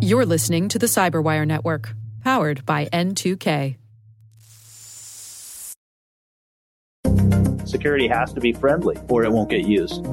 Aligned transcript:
You're 0.00 0.26
listening 0.26 0.68
to 0.68 0.78
the 0.78 0.86
Cyberwire 0.86 1.46
Network, 1.46 1.94
powered 2.22 2.66
by 2.66 2.86
N2K. 2.86 3.76
Security 7.64 8.08
has 8.08 8.32
to 8.34 8.40
be 8.40 8.52
friendly 8.52 8.96
or 9.08 9.24
it 9.24 9.32
won't 9.32 9.48
get 9.48 9.66
used. 9.66 10.04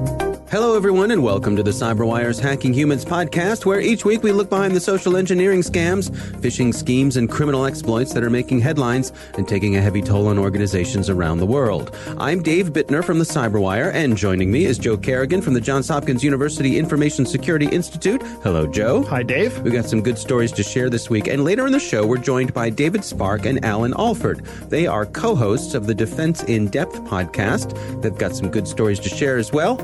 Hello, 0.50 0.74
everyone, 0.74 1.12
and 1.12 1.22
welcome 1.22 1.54
to 1.54 1.62
the 1.62 1.70
CyberWire's 1.70 2.40
Hacking 2.40 2.74
Humans 2.74 3.04
podcast, 3.04 3.64
where 3.64 3.80
each 3.80 4.04
week 4.04 4.24
we 4.24 4.32
look 4.32 4.50
behind 4.50 4.74
the 4.74 4.80
social 4.80 5.16
engineering 5.16 5.60
scams, 5.60 6.10
phishing 6.40 6.74
schemes, 6.74 7.16
and 7.16 7.30
criminal 7.30 7.66
exploits 7.66 8.12
that 8.14 8.24
are 8.24 8.30
making 8.30 8.58
headlines 8.58 9.12
and 9.34 9.46
taking 9.46 9.76
a 9.76 9.80
heavy 9.80 10.02
toll 10.02 10.26
on 10.26 10.38
organizations 10.38 11.08
around 11.08 11.38
the 11.38 11.46
world. 11.46 11.96
I'm 12.18 12.42
Dave 12.42 12.72
Bittner 12.72 13.04
from 13.04 13.20
the 13.20 13.24
CyberWire, 13.24 13.94
and 13.94 14.16
joining 14.16 14.50
me 14.50 14.64
is 14.64 14.76
Joe 14.76 14.96
Kerrigan 14.96 15.40
from 15.40 15.54
the 15.54 15.60
Johns 15.60 15.86
Hopkins 15.86 16.24
University 16.24 16.80
Information 16.80 17.24
Security 17.26 17.66
Institute. 17.66 18.20
Hello, 18.42 18.66
Joe. 18.66 19.04
Hi, 19.04 19.22
Dave. 19.22 19.56
We've 19.60 19.72
got 19.72 19.84
some 19.84 20.02
good 20.02 20.18
stories 20.18 20.50
to 20.50 20.64
share 20.64 20.90
this 20.90 21.08
week, 21.08 21.28
and 21.28 21.44
later 21.44 21.64
in 21.64 21.70
the 21.70 21.78
show, 21.78 22.04
we're 22.04 22.18
joined 22.18 22.52
by 22.52 22.70
David 22.70 23.04
Spark 23.04 23.46
and 23.46 23.64
Alan 23.64 23.94
Alford. 23.96 24.44
They 24.68 24.88
are 24.88 25.06
co 25.06 25.36
hosts 25.36 25.74
of 25.74 25.86
the 25.86 25.94
Defense 25.94 26.42
in 26.42 26.66
Depth 26.70 27.04
podcast. 27.04 28.02
They've 28.02 28.18
got 28.18 28.34
some 28.34 28.50
good 28.50 28.66
stories 28.66 28.98
to 28.98 29.08
share 29.08 29.36
as 29.36 29.52
well. 29.52 29.76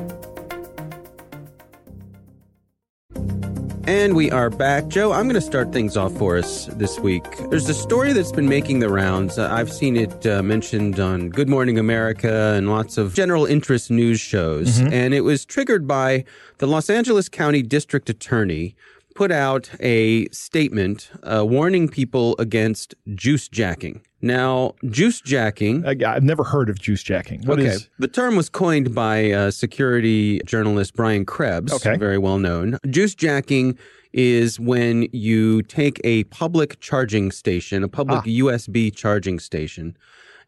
And 3.87 4.17
we 4.17 4.29
are 4.31 4.49
back. 4.49 4.89
Joe, 4.89 5.13
I'm 5.13 5.23
going 5.29 5.35
to 5.35 5.41
start 5.41 5.71
things 5.71 5.95
off 5.95 6.11
for 6.17 6.37
us 6.37 6.65
this 6.73 6.99
week. 6.99 7.23
There's 7.49 7.69
a 7.69 7.73
story 7.73 8.11
that's 8.11 8.33
been 8.33 8.49
making 8.49 8.79
the 8.79 8.89
rounds. 8.89 9.39
Uh, 9.39 9.47
I've 9.49 9.71
seen 9.71 9.95
it 9.95 10.27
uh, 10.27 10.43
mentioned 10.43 10.99
on 10.99 11.29
Good 11.29 11.47
Morning 11.47 11.79
America 11.79 12.53
and 12.57 12.69
lots 12.69 12.97
of 12.97 13.13
general 13.13 13.45
interest 13.45 13.89
news 13.89 14.19
shows. 14.19 14.79
Mm-hmm. 14.79 14.91
And 14.91 15.13
it 15.13 15.21
was 15.21 15.45
triggered 15.45 15.87
by 15.87 16.25
the 16.57 16.67
Los 16.67 16.89
Angeles 16.89 17.29
County 17.29 17.61
District 17.61 18.09
Attorney 18.09 18.75
put 19.15 19.31
out 19.31 19.69
a 19.79 20.27
statement 20.31 21.09
uh, 21.23 21.45
warning 21.45 21.87
people 21.87 22.35
against 22.39 22.93
juice 23.15 23.47
jacking. 23.47 24.01
Now, 24.21 24.73
juice 24.89 25.21
jacking. 25.21 25.85
I've 25.85 26.23
never 26.23 26.43
heard 26.43 26.69
of 26.69 26.79
juice 26.79 27.03
jacking. 27.03 27.43
What 27.43 27.59
okay. 27.59 27.69
Is... 27.69 27.89
The 27.99 28.07
term 28.07 28.35
was 28.35 28.49
coined 28.49 28.95
by 28.95 29.31
uh, 29.31 29.51
security 29.51 30.39
journalist 30.45 30.95
Brian 30.95 31.25
Krebs, 31.25 31.71
okay. 31.73 31.97
very 31.97 32.17
well 32.17 32.39
known. 32.39 32.77
Juice 32.89 33.13
jacking 33.13 33.77
is 34.13 34.59
when 34.59 35.07
you 35.11 35.61
take 35.63 36.01
a 36.03 36.23
public 36.25 36.79
charging 36.79 37.31
station, 37.31 37.83
a 37.83 37.87
public 37.87 38.19
ah. 38.19 38.23
USB 38.23 38.93
charging 38.93 39.37
station, 39.37 39.95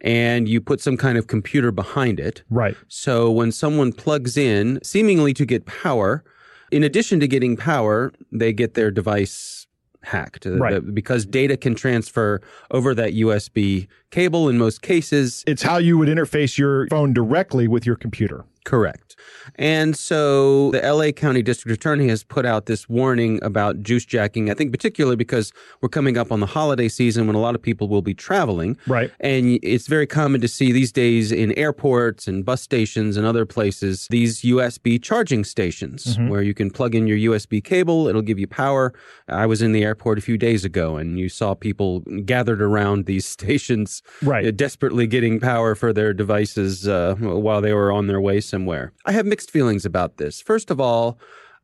and 0.02 0.50
you 0.50 0.62
put 0.62 0.82
some 0.82 0.98
kind 0.98 1.18
of 1.18 1.28
computer 1.28 1.72
behind 1.72 2.20
it. 2.20 2.42
Right. 2.50 2.76
So 2.88 3.30
when 3.30 3.52
someone 3.52 3.94
plugs 3.94 4.38
in, 4.38 4.80
seemingly 4.82 5.34
to 5.36 5.46
get 5.46 5.66
power, 5.68 6.24
in 6.72 6.84
addition 6.84 7.20
to 7.20 7.28
getting 7.28 7.58
power, 7.58 8.12
they 8.32 8.54
get 8.54 8.74
their 8.74 8.92
device 8.92 9.59
hacked 10.04 10.46
uh, 10.46 10.58
right. 10.58 10.74
The, 10.76 10.82
because 10.82 11.26
data 11.26 11.58
can 11.58 11.76
transfer 11.76 12.42
over 12.72 12.96
that 12.96 13.14
USB 13.14 13.88
cable 14.12 14.50
in 14.50 14.58
most 14.58 14.82
cases. 14.82 15.44
It's 15.48 15.62
how 15.62 15.78
you 15.78 15.98
would 15.98 16.10
interface 16.10 16.58
your 16.58 16.88
phone 16.88 17.14
directly 17.14 17.68
with 17.68 17.86
your 17.86 17.96
computer. 17.96 18.46
Correct. 18.70 19.10
And 19.56 19.98
so 19.98 20.70
the 20.72 20.82
LA 20.82 21.12
County 21.12 21.42
District 21.42 21.76
Attorney 21.76 22.08
has 22.08 22.24
put 22.24 22.46
out 22.46 22.68
this 22.68 22.88
warning 22.88 23.40
about 23.44 23.82
juice 23.82 24.06
jacking, 24.06 24.52
I 24.52 24.54
think 24.54 24.72
particularly 24.72 25.16
because 25.16 25.52
we're 25.82 25.90
coming 25.90 26.20
up 26.20 26.32
on 26.32 26.40
the 26.40 26.46
holiday 26.46 26.88
season 26.88 27.26
when 27.26 27.36
a 27.36 27.40
lot 27.40 27.56
of 27.56 27.62
people 27.62 27.88
will 27.88 28.04
be 28.04 28.14
traveling. 28.14 28.78
Right. 28.86 29.12
And 29.20 29.60
it's 29.64 29.88
very 29.88 30.06
common 30.06 30.40
to 30.42 30.48
see 30.48 30.72
these 30.72 30.92
days 30.92 31.32
in 31.32 31.52
airports 31.58 32.28
and 32.28 32.46
bus 32.46 32.62
stations 32.62 33.18
and 33.18 33.26
other 33.26 33.46
places 33.46 34.08
these 34.12 34.42
USB 34.42 35.02
charging 35.02 35.44
stations 35.44 36.06
mm-hmm. 36.06 36.30
where 36.30 36.44
you 36.44 36.54
can 36.54 36.70
plug 36.70 36.94
in 36.94 37.08
your 37.08 37.34
USB 37.34 37.64
cable, 37.64 38.08
it'll 38.08 38.22
give 38.22 38.38
you 38.38 38.48
power. 38.48 38.94
I 39.28 39.48
was 39.48 39.64
in 39.64 39.72
the 39.72 39.84
airport 39.84 40.20
a 40.20 40.22
few 40.22 40.38
days 40.38 40.64
ago 40.64 40.96
and 40.98 41.18
you 41.18 41.28
saw 41.28 41.56
people 41.56 42.02
gathered 42.24 42.62
around 42.62 43.08
these 43.08 43.26
stations 43.40 44.04
right. 44.22 44.56
desperately 44.56 45.08
getting 45.08 45.40
power 45.40 45.74
for 45.74 45.92
their 45.92 46.14
devices 46.14 46.88
uh, 46.88 47.16
while 47.20 47.62
they 47.62 47.74
were 47.74 47.92
on 47.92 48.06
their 48.06 48.22
way 48.22 48.40
somewhere. 48.40 48.59
I 49.06 49.12
have 49.12 49.26
mixed 49.26 49.52
feelings 49.52 49.86
about 49.86 50.18
this. 50.18 50.42
First 50.42 50.72
of 50.72 50.80
all, 50.80 51.20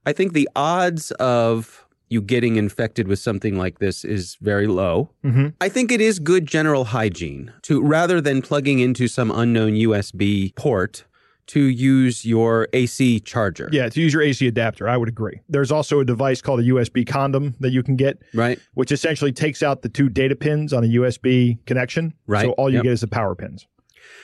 I 0.06 0.14
think 0.14 0.34
the 0.34 0.50
odds 0.56 1.12
of 1.12 1.86
you 2.10 2.22
getting 2.22 2.56
infected 2.56 3.08
with 3.08 3.20
something 3.20 3.58
like 3.58 3.80
this 3.80 4.06
is 4.06 4.38
very 4.42 4.68
low. 4.68 5.10
Mm-hmm. 5.24 5.50
I 5.60 5.70
think 5.70 5.92
it 5.92 6.02
is 6.02 6.20
good 6.20 6.46
general 6.46 6.86
hygiene 6.86 7.52
to 7.64 7.82
rather 7.82 8.22
than 8.22 8.42
plugging 8.42 8.80
into 8.80 9.08
some 9.08 9.32
unknown 9.32 9.74
USB 9.74 10.56
port 10.56 11.06
to 11.48 11.60
use 11.60 12.26
your 12.26 12.68
AC 12.74 13.20
charger. 13.22 13.70
Yeah, 13.72 13.90
to 13.90 14.02
use 14.02 14.14
your 14.14 14.22
AC 14.22 14.48
adapter. 14.48 14.88
I 14.88 14.98
would 14.98 15.10
agree. 15.10 15.42
There's 15.48 15.72
also 15.72 16.00
a 16.00 16.06
device 16.06 16.42
called 16.42 16.60
a 16.60 16.64
USB 16.64 17.06
condom 17.06 17.56
that 17.60 17.72
you 17.72 17.84
can 17.84 17.96
get, 17.96 18.20
right? 18.34 18.60
Which 18.74 18.92
essentially 18.92 19.32
takes 19.32 19.62
out 19.62 19.82
the 19.82 19.90
two 19.90 20.10
data 20.10 20.36
pins 20.36 20.74
on 20.74 20.84
a 20.84 20.88
USB 20.88 21.64
connection. 21.66 22.14
Right. 22.28 22.46
So 22.46 22.52
all 22.52 22.70
you 22.70 22.78
yep. 22.78 22.84
get 22.84 22.94
is 22.94 23.02
the 23.02 23.08
power 23.08 23.36
pins. 23.36 23.68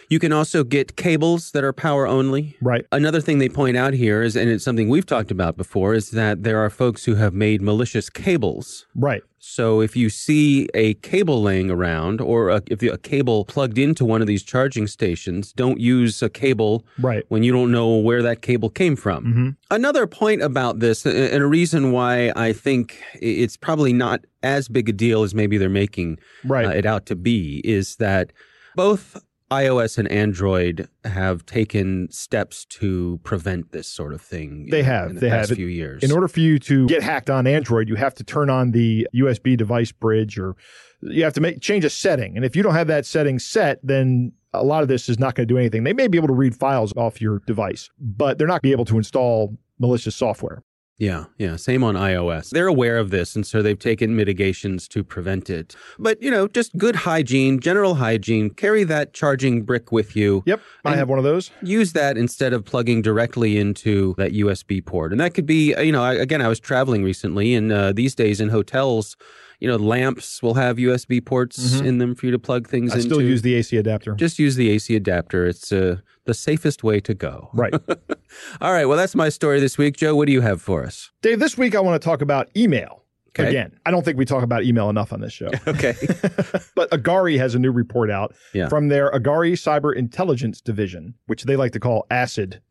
You 0.10 0.20
can 0.20 0.34
also 0.34 0.64
get 0.64 0.98
cables 0.98 1.52
that 1.52 1.64
are 1.64 1.74
power 1.74 2.06
only. 2.06 2.58
Right. 2.62 2.86
Another 2.92 3.22
thing 3.22 3.40
they 3.40 3.50
point 3.50 3.78
out 3.78 3.94
here 3.94 4.22
is, 4.22 4.36
and 4.36 4.50
it's 4.50 4.64
something 4.64 4.90
we've 4.90 5.06
talked 5.06 5.32
about 5.32 5.56
before, 5.56 5.94
is 5.94 6.12
that 6.12 6.44
there 6.44 6.60
are 6.60 6.70
folks 6.70 7.06
who 7.06 7.16
have 7.16 7.34
made 7.34 7.62
malicious 7.62 8.10
cables. 8.10 8.86
Right. 8.94 9.24
So 9.44 9.82
if 9.82 9.96
you 9.96 10.10
see 10.10 10.68
a 10.76 10.94
cable 10.96 11.42
laying 11.42 11.72
around, 11.72 12.22
or 12.22 12.50
a, 12.50 12.62
if 12.68 12.84
a 12.84 12.98
cable 12.98 13.44
plugged 13.46 13.80
into 13.80 14.06
one 14.06 14.22
of 14.22 14.28
these 14.28 14.44
charging 14.44 14.86
stations, 14.86 15.52
don't 15.54 15.80
use 15.80 16.22
a 16.22 16.30
cable 16.30 16.86
right. 17.00 17.24
when 17.30 17.42
you 17.42 17.52
don't 17.52 17.72
know 17.72 17.96
where 17.96 18.22
that 18.22 18.44
cable 18.44 18.70
came 18.70 18.96
from. 18.96 19.26
Mm-hmm. 19.26 19.50
Another 19.72 20.06
point 20.06 20.44
about 20.44 20.80
this, 20.80 21.06
and 21.08 21.42
a 21.42 21.48
reason 21.48 21.92
why 21.92 22.32
I 22.36 22.54
think 22.54 23.02
it's 23.16 23.58
probably 23.58 23.94
not 23.94 24.26
as 24.44 24.68
big 24.68 24.90
a 24.90 24.94
deal 24.94 25.24
as 25.24 25.34
maybe 25.34 25.58
they're 25.58 25.70
making 25.70 26.20
right. 26.44 26.66
uh, 26.66 26.70
it 26.70 26.86
out 26.86 27.08
to 27.08 27.16
be, 27.16 27.62
is 27.64 27.96
that 27.96 28.32
both 28.76 29.18
iOS 29.52 29.98
and 29.98 30.08
Android 30.10 30.88
have 31.04 31.46
taken 31.46 32.10
steps 32.10 32.64
to 32.66 33.20
prevent 33.24 33.72
this 33.72 33.88
sort 33.88 34.14
of 34.14 34.22
thing. 34.22 34.68
They 34.72 34.84
have. 34.84 35.10
In 35.10 35.16
the 35.16 35.22
they 35.22 35.30
past 35.30 35.50
have. 35.50 35.58
few 35.58 35.68
years. 35.68 36.04
In 36.04 36.12
order 36.12 36.28
for 36.30 36.40
you 36.40 36.58
to 36.60 36.88
get 36.88 37.04
hacked 37.04 37.30
on 37.30 37.46
Android, 37.46 37.90
you 37.90 37.96
have 37.96 38.16
to 38.16 38.24
turn 38.24 38.50
on 38.50 38.72
the 38.72 39.08
USB 39.14 39.58
device 39.58 39.92
bridge, 39.92 40.40
or 40.40 40.56
you 41.02 41.24
have 41.24 41.34
to 41.34 41.42
make 41.42 41.60
change 41.60 41.84
a 41.84 41.90
setting. 41.90 42.38
And 42.38 42.46
if 42.46 42.56
you 42.56 42.64
don't 42.64 42.74
have 42.74 42.88
that 42.88 43.06
setting 43.06 43.40
set, 43.40 43.80
then 43.84 44.32
a 44.54 44.64
lot 44.64 44.84
of 44.84 44.88
this 44.88 45.10
is 45.10 45.20
not 45.20 45.36
going 45.36 45.48
to 45.48 45.54
do 45.54 45.58
anything. 45.58 45.84
They 45.84 45.94
may 45.94 46.08
be 46.08 46.18
able 46.18 46.30
to 46.30 46.34
read 46.34 46.56
files 46.56 46.94
off 46.96 47.22
your 47.22 47.40
device, 47.46 47.90
but 48.00 48.38
they're 48.38 48.48
not 48.48 48.62
be 48.62 48.72
able 48.72 48.86
to 48.86 48.98
install 48.98 49.58
malicious 49.80 50.16
software. 50.16 50.64
Yeah, 51.02 51.26
yeah. 51.40 51.56
Same 51.56 51.84
on 51.84 51.96
iOS. 51.96 52.52
They're 52.52 52.68
aware 52.68 53.00
of 53.00 53.10
this, 53.10 53.36
and 53.36 53.44
so 53.44 53.64
they've 53.64 53.80
taken 53.80 54.16
mitigations 54.16 54.88
to 54.90 55.04
prevent 55.04 55.50
it. 55.50 55.76
But, 55.98 56.22
you 56.22 56.30
know, 56.30 56.48
just 56.48 56.78
good 56.78 56.96
hygiene, 56.96 57.60
general 57.60 57.96
hygiene. 57.96 58.52
Carry 58.52 58.84
that 58.84 59.12
charging 59.12 59.64
brick 59.64 59.92
with 59.92 60.16
you. 60.16 60.44
Yep. 60.46 60.62
I 60.86 60.96
have 60.96 61.10
one 61.10 61.18
of 61.18 61.24
those. 61.24 61.50
Use 61.64 61.94
that 61.94 62.20
instead 62.20 62.54
of 62.54 62.66
plugging 62.66 63.02
directly 63.02 63.58
into 63.58 64.14
that 64.20 64.34
USB 64.34 64.86
port. 64.86 65.12
And 65.12 65.20
that 65.20 65.34
could 65.34 65.48
be, 65.48 65.74
you 65.84 65.92
know, 65.92 66.06
again, 66.06 66.40
I 66.40 66.48
was 66.48 66.60
traveling 66.60 67.04
recently, 67.04 67.56
and 67.56 67.72
uh, 67.72 67.94
these 67.94 68.14
days 68.14 68.40
in 68.40 68.50
hotels, 68.50 69.18
you 69.62 69.68
know, 69.68 69.78
lamps 69.78 70.42
will 70.42 70.56
have 70.56 70.78
USB 70.78 71.24
ports 71.24 71.76
mm-hmm. 71.76 71.86
in 71.86 71.98
them 72.00 72.16
for 72.16 72.26
you 72.26 72.32
to 72.32 72.40
plug 72.40 72.68
things 72.68 72.92
I 72.92 72.96
into. 72.96 73.08
still 73.08 73.22
use 73.22 73.44
the 73.44 73.54
AC 73.54 73.78
adapter. 73.78 74.16
Just 74.16 74.40
use 74.40 74.56
the 74.56 74.70
AC 74.72 74.96
adapter. 74.96 75.46
It's 75.46 75.72
uh, 75.72 75.98
the 76.26 76.34
safest 76.34 76.84
way 76.84 77.00
to 77.02 77.14
go. 77.14 77.50
Right. 77.54 77.74
All 78.62 78.74
right. 78.74 78.86
Well, 78.86 78.98
that's 78.98 79.14
my 79.14 79.30
story 79.30 79.60
this 79.60 79.78
week. 79.78 79.96
Joe, 79.98 80.16
what 80.16 80.26
do 80.26 80.34
you 80.34 80.42
have 80.42 80.64
for 80.64 80.84
us? 80.84 81.12
Dave, 81.22 81.40
this 81.40 81.60
week 81.60 81.76
I 81.76 81.80
want 81.80 82.02
to 82.02 82.04
talk 82.04 82.22
about 82.22 82.50
email. 82.58 83.04
Okay. 83.30 83.50
Again, 83.50 83.80
I 83.86 83.92
don't 83.92 84.04
think 84.04 84.18
we 84.18 84.26
talk 84.26 84.44
about 84.44 84.64
email 84.64 84.90
enough 84.90 85.14
on 85.14 85.22
this 85.22 85.32
show. 85.32 85.52
okay. 85.68 85.94
but 86.76 86.90
Agari 86.90 87.38
has 87.38 87.54
a 87.54 87.60
new 87.60 87.72
report 87.72 88.10
out 88.10 88.34
yeah. 88.54 88.68
from 88.68 88.88
their 88.90 89.12
Agari 89.12 89.54
Cyber 89.54 89.96
Intelligence 89.96 90.60
Division, 90.60 91.14
which 91.28 91.44
they 91.44 91.56
like 91.56 91.72
to 91.74 91.80
call 91.80 92.08
ACID 92.10 92.62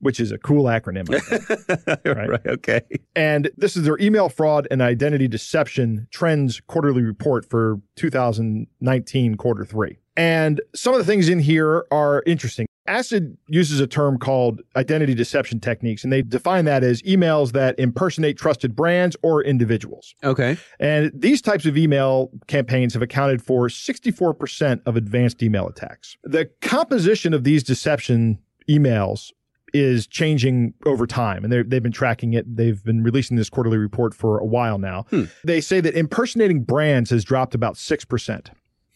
which 0.00 0.20
is 0.20 0.32
a 0.32 0.38
cool 0.38 0.64
acronym. 0.64 1.08
right? 2.16 2.28
right? 2.28 2.46
Okay. 2.46 2.80
And 3.14 3.50
this 3.56 3.76
is 3.76 3.84
their 3.84 3.98
email 3.98 4.28
fraud 4.28 4.66
and 4.70 4.82
identity 4.82 5.28
deception 5.28 6.08
trends 6.10 6.60
quarterly 6.66 7.02
report 7.02 7.48
for 7.48 7.80
2019 7.96 9.36
quarter 9.36 9.64
three. 9.64 9.98
And 10.16 10.60
some 10.74 10.92
of 10.92 10.98
the 10.98 11.04
things 11.04 11.28
in 11.28 11.38
here 11.38 11.86
are 11.90 12.22
interesting. 12.26 12.66
ACID 12.88 13.36
uses 13.46 13.78
a 13.78 13.86
term 13.86 14.18
called 14.18 14.62
identity 14.74 15.14
deception 15.14 15.60
techniques, 15.60 16.02
and 16.02 16.12
they 16.12 16.22
define 16.22 16.64
that 16.64 16.82
as 16.82 17.00
emails 17.02 17.52
that 17.52 17.78
impersonate 17.78 18.36
trusted 18.36 18.74
brands 18.74 19.16
or 19.22 19.44
individuals. 19.44 20.14
Okay. 20.24 20.56
And 20.80 21.12
these 21.14 21.40
types 21.40 21.66
of 21.66 21.76
email 21.76 22.30
campaigns 22.48 22.94
have 22.94 23.02
accounted 23.02 23.42
for 23.42 23.68
64% 23.68 24.80
of 24.86 24.96
advanced 24.96 25.42
email 25.42 25.68
attacks. 25.68 26.16
The 26.24 26.50
composition 26.60 27.32
of 27.32 27.44
these 27.44 27.62
deception 27.62 28.38
emails 28.68 29.30
is 29.72 30.06
changing 30.06 30.74
over 30.86 31.06
time 31.06 31.44
and 31.44 31.52
they've 31.52 31.82
been 31.82 31.92
tracking 31.92 32.34
it. 32.34 32.56
They've 32.56 32.82
been 32.82 33.02
releasing 33.02 33.36
this 33.36 33.50
quarterly 33.50 33.78
report 33.78 34.14
for 34.14 34.38
a 34.38 34.44
while 34.44 34.78
now. 34.78 35.06
Hmm. 35.10 35.24
They 35.44 35.60
say 35.60 35.80
that 35.80 35.94
impersonating 35.94 36.62
brands 36.62 37.10
has 37.10 37.24
dropped 37.24 37.54
about 37.54 37.74
6%. 37.74 38.48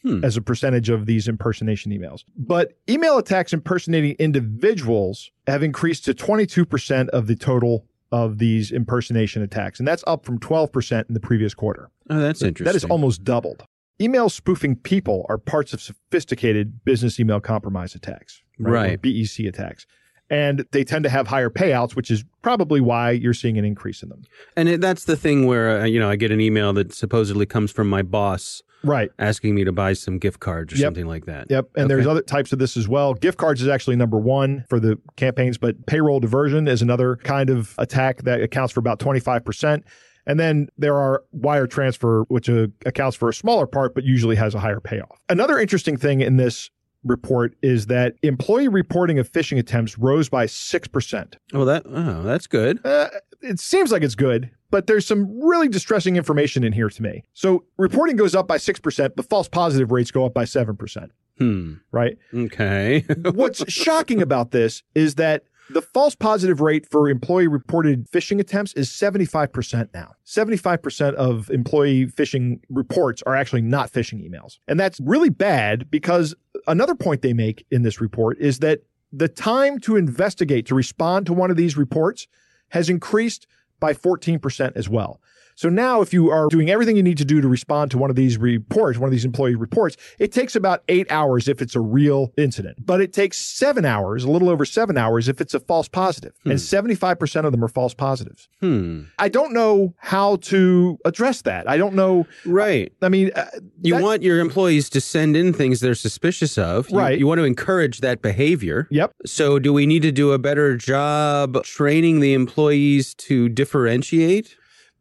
Hmm. 0.02 0.22
As 0.22 0.36
a 0.36 0.42
percentage 0.42 0.90
of 0.90 1.06
these 1.06 1.28
impersonation 1.28 1.90
emails. 1.90 2.24
But 2.36 2.74
email 2.90 3.16
attacks 3.16 3.54
impersonating 3.54 4.16
individuals 4.18 5.30
have 5.46 5.62
increased 5.62 6.04
to 6.04 6.12
22% 6.12 7.08
of 7.08 7.26
the 7.26 7.34
total 7.34 7.86
of 8.12 8.36
these 8.36 8.70
impersonation 8.70 9.42
attacks, 9.42 9.78
and 9.78 9.88
that's 9.88 10.04
up 10.06 10.26
from 10.26 10.38
12% 10.38 11.08
in 11.08 11.14
the 11.14 11.20
previous 11.20 11.54
quarter. 11.54 11.90
Oh, 12.10 12.20
that's 12.20 12.42
interesting. 12.42 12.66
That 12.66 12.76
is 12.76 12.84
almost 12.84 13.24
doubled. 13.24 13.64
Email 14.00 14.28
spoofing 14.28 14.76
people 14.76 15.24
are 15.28 15.38
parts 15.38 15.72
of 15.72 15.80
sophisticated 15.80 16.84
business 16.84 17.18
email 17.18 17.40
compromise 17.40 17.94
attacks, 17.94 18.42
right? 18.58 19.00
Right. 19.02 19.02
BEC 19.02 19.46
attacks. 19.46 19.86
And 20.34 20.64
they 20.72 20.82
tend 20.84 21.04
to 21.04 21.10
have 21.10 21.28
higher 21.28 21.48
payouts, 21.50 21.94
which 21.94 22.10
is 22.10 22.24
probably 22.42 22.80
why 22.80 23.12
you're 23.12 23.34
seeing 23.34 23.56
an 23.58 23.64
increase 23.64 24.02
in 24.02 24.08
them. 24.08 24.22
And 24.56 24.68
it, 24.68 24.80
that's 24.80 25.04
the 25.04 25.16
thing 25.16 25.46
where 25.46 25.82
uh, 25.82 25.84
you 25.84 26.00
know 26.00 26.10
I 26.10 26.16
get 26.16 26.30
an 26.32 26.40
email 26.40 26.72
that 26.72 26.92
supposedly 26.92 27.46
comes 27.46 27.70
from 27.70 27.88
my 27.88 28.02
boss 28.02 28.62
Right. 28.82 29.10
asking 29.18 29.54
me 29.54 29.64
to 29.64 29.72
buy 29.72 29.94
some 29.94 30.18
gift 30.18 30.40
cards 30.40 30.74
or 30.74 30.76
Yep. 30.76 30.86
something 30.88 31.06
like 31.06 31.24
that. 31.24 31.46
Yep. 31.50 31.68
And 31.76 31.88
there's 31.88 32.06
other 32.06 32.20
types 32.20 32.52
of 32.52 32.58
this 32.58 32.76
as 32.76 32.86
well. 32.86 33.14
Gift 33.14 33.38
cards 33.38 33.62
is 33.62 33.68
actually 33.68 33.96
number 33.96 34.18
one 34.18 34.64
for 34.68 34.78
the 34.78 34.98
campaigns, 35.16 35.56
but 35.56 35.86
payroll 35.86 36.20
diversion 36.20 36.68
is 36.68 36.82
another 36.82 37.16
kind 37.16 37.48
of 37.48 37.74
attack 37.78 38.22
that 38.24 38.42
accounts 38.42 38.72
for 38.74 38.80
about 38.80 38.98
25%. 38.98 39.82
And 40.26 40.40
then 40.40 40.68
there 40.78 40.96
are 40.98 41.22
wire 41.32 41.66
transfer, 41.66 42.24
which 42.28 42.48
uh, 42.50 42.66
accounts 42.86 43.16
for 43.16 43.28
a 43.30 43.34
smaller 43.34 43.66
part, 43.66 43.94
but 43.94 44.04
usually 44.04 44.36
has 44.36 44.54
a 44.54 44.58
higher 44.60 44.80
payoff. 44.80 45.18
Another 45.28 45.58
interesting 45.58 45.96
thing 45.96 46.20
in 46.20 46.36
this 46.36 46.70
report 47.04 47.54
is 47.62 47.86
that 47.86 48.14
employee 48.22 48.68
reporting 48.68 49.18
of 49.18 49.30
phishing 49.30 49.58
attempts 49.58 49.98
rose 49.98 50.28
by 50.28 50.46
6%. 50.46 51.34
Oh, 51.52 51.64
that 51.64 51.82
oh, 51.86 52.22
that's 52.22 52.46
good. 52.46 52.84
Uh, 52.84 53.08
it 53.42 53.60
seems 53.60 53.92
like 53.92 54.02
it's 54.02 54.14
good, 54.14 54.50
but 54.70 54.86
there's 54.86 55.06
some 55.06 55.40
really 55.40 55.68
distressing 55.68 56.16
information 56.16 56.64
in 56.64 56.72
here 56.72 56.88
to 56.88 57.02
me. 57.02 57.22
So 57.34 57.64
reporting 57.76 58.16
goes 58.16 58.34
up 58.34 58.48
by 58.48 58.56
6%, 58.56 59.12
but 59.16 59.28
false 59.28 59.48
positive 59.48 59.92
rates 59.92 60.10
go 60.10 60.24
up 60.24 60.34
by 60.34 60.44
7%, 60.44 61.10
Hmm. 61.38 61.74
right? 61.92 62.16
Okay. 62.32 63.00
What's 63.34 63.70
shocking 63.70 64.22
about 64.22 64.50
this 64.52 64.82
is 64.94 65.16
that 65.16 65.44
the 65.70 65.82
false 65.82 66.14
positive 66.14 66.60
rate 66.60 66.86
for 66.86 67.08
employee 67.08 67.48
reported 67.48 68.10
phishing 68.10 68.38
attempts 68.40 68.72
is 68.74 68.90
75% 68.90 69.88
now. 69.94 70.12
75% 70.26 71.14
of 71.14 71.50
employee 71.50 72.06
phishing 72.06 72.60
reports 72.68 73.22
are 73.26 73.34
actually 73.34 73.62
not 73.62 73.90
phishing 73.90 74.28
emails. 74.28 74.58
And 74.68 74.78
that's 74.78 75.00
really 75.00 75.30
bad 75.30 75.90
because 75.90 76.34
another 76.66 76.94
point 76.94 77.22
they 77.22 77.32
make 77.32 77.66
in 77.70 77.82
this 77.82 78.00
report 78.00 78.38
is 78.38 78.58
that 78.58 78.80
the 79.12 79.28
time 79.28 79.78
to 79.80 79.96
investigate, 79.96 80.66
to 80.66 80.74
respond 80.74 81.26
to 81.26 81.32
one 81.32 81.50
of 81.50 81.56
these 81.56 81.76
reports 81.76 82.26
has 82.70 82.90
increased 82.90 83.46
by 83.80 83.92
14% 83.92 84.72
as 84.76 84.88
well. 84.88 85.20
So 85.54 85.68
now, 85.68 86.00
if 86.00 86.12
you 86.12 86.30
are 86.30 86.48
doing 86.48 86.68
everything 86.70 86.96
you 86.96 87.02
need 87.02 87.18
to 87.18 87.24
do 87.24 87.40
to 87.40 87.48
respond 87.48 87.90
to 87.92 87.98
one 87.98 88.10
of 88.10 88.16
these 88.16 88.38
reports, 88.38 88.98
one 88.98 89.08
of 89.08 89.12
these 89.12 89.24
employee 89.24 89.54
reports, 89.54 89.96
it 90.18 90.32
takes 90.32 90.56
about 90.56 90.82
eight 90.88 91.06
hours 91.10 91.48
if 91.48 91.62
it's 91.62 91.74
a 91.76 91.80
real 91.80 92.32
incident, 92.36 92.84
but 92.84 93.00
it 93.00 93.12
takes 93.12 93.38
seven 93.38 93.84
hours, 93.84 94.24
a 94.24 94.30
little 94.30 94.48
over 94.48 94.64
seven 94.64 94.98
hours, 94.98 95.28
if 95.28 95.40
it's 95.40 95.54
a 95.54 95.60
false 95.60 95.88
positive. 95.88 96.32
And 96.44 96.54
75% 96.54 97.44
of 97.44 97.52
them 97.52 97.64
are 97.64 97.68
false 97.68 97.94
positives. 97.94 98.48
hmm. 98.60 99.02
I 99.18 99.28
don't 99.28 99.52
know 99.52 99.94
how 99.98 100.36
to 100.36 100.98
address 101.04 101.42
that. 101.42 101.68
I 101.68 101.76
don't 101.76 101.94
know. 101.94 102.26
Right. 102.44 102.92
I 103.00 103.08
mean, 103.08 103.30
uh, 103.36 103.44
You 103.82 103.96
want 104.02 104.22
your 104.22 104.40
employees 104.40 104.90
to 104.90 105.00
send 105.00 105.36
in 105.36 105.52
things 105.52 105.80
they're 105.80 105.94
suspicious 105.94 106.58
of. 106.58 106.90
You- 106.90 106.98
Right. 106.98 107.18
You 107.18 107.26
want 107.26 107.38
to 107.38 107.44
encourage 107.44 108.00
that 108.00 108.22
behavior. 108.22 108.88
Yep. 108.90 109.12
So, 109.26 109.58
do 109.58 109.72
we 109.72 109.86
need 109.86 110.02
to 110.02 110.12
do 110.12 110.32
a 110.32 110.38
better 110.38 110.76
job 110.76 111.62
training 111.64 112.20
the 112.20 112.34
employees 112.34 113.14
to 113.14 113.48
differentiate? 113.48 114.56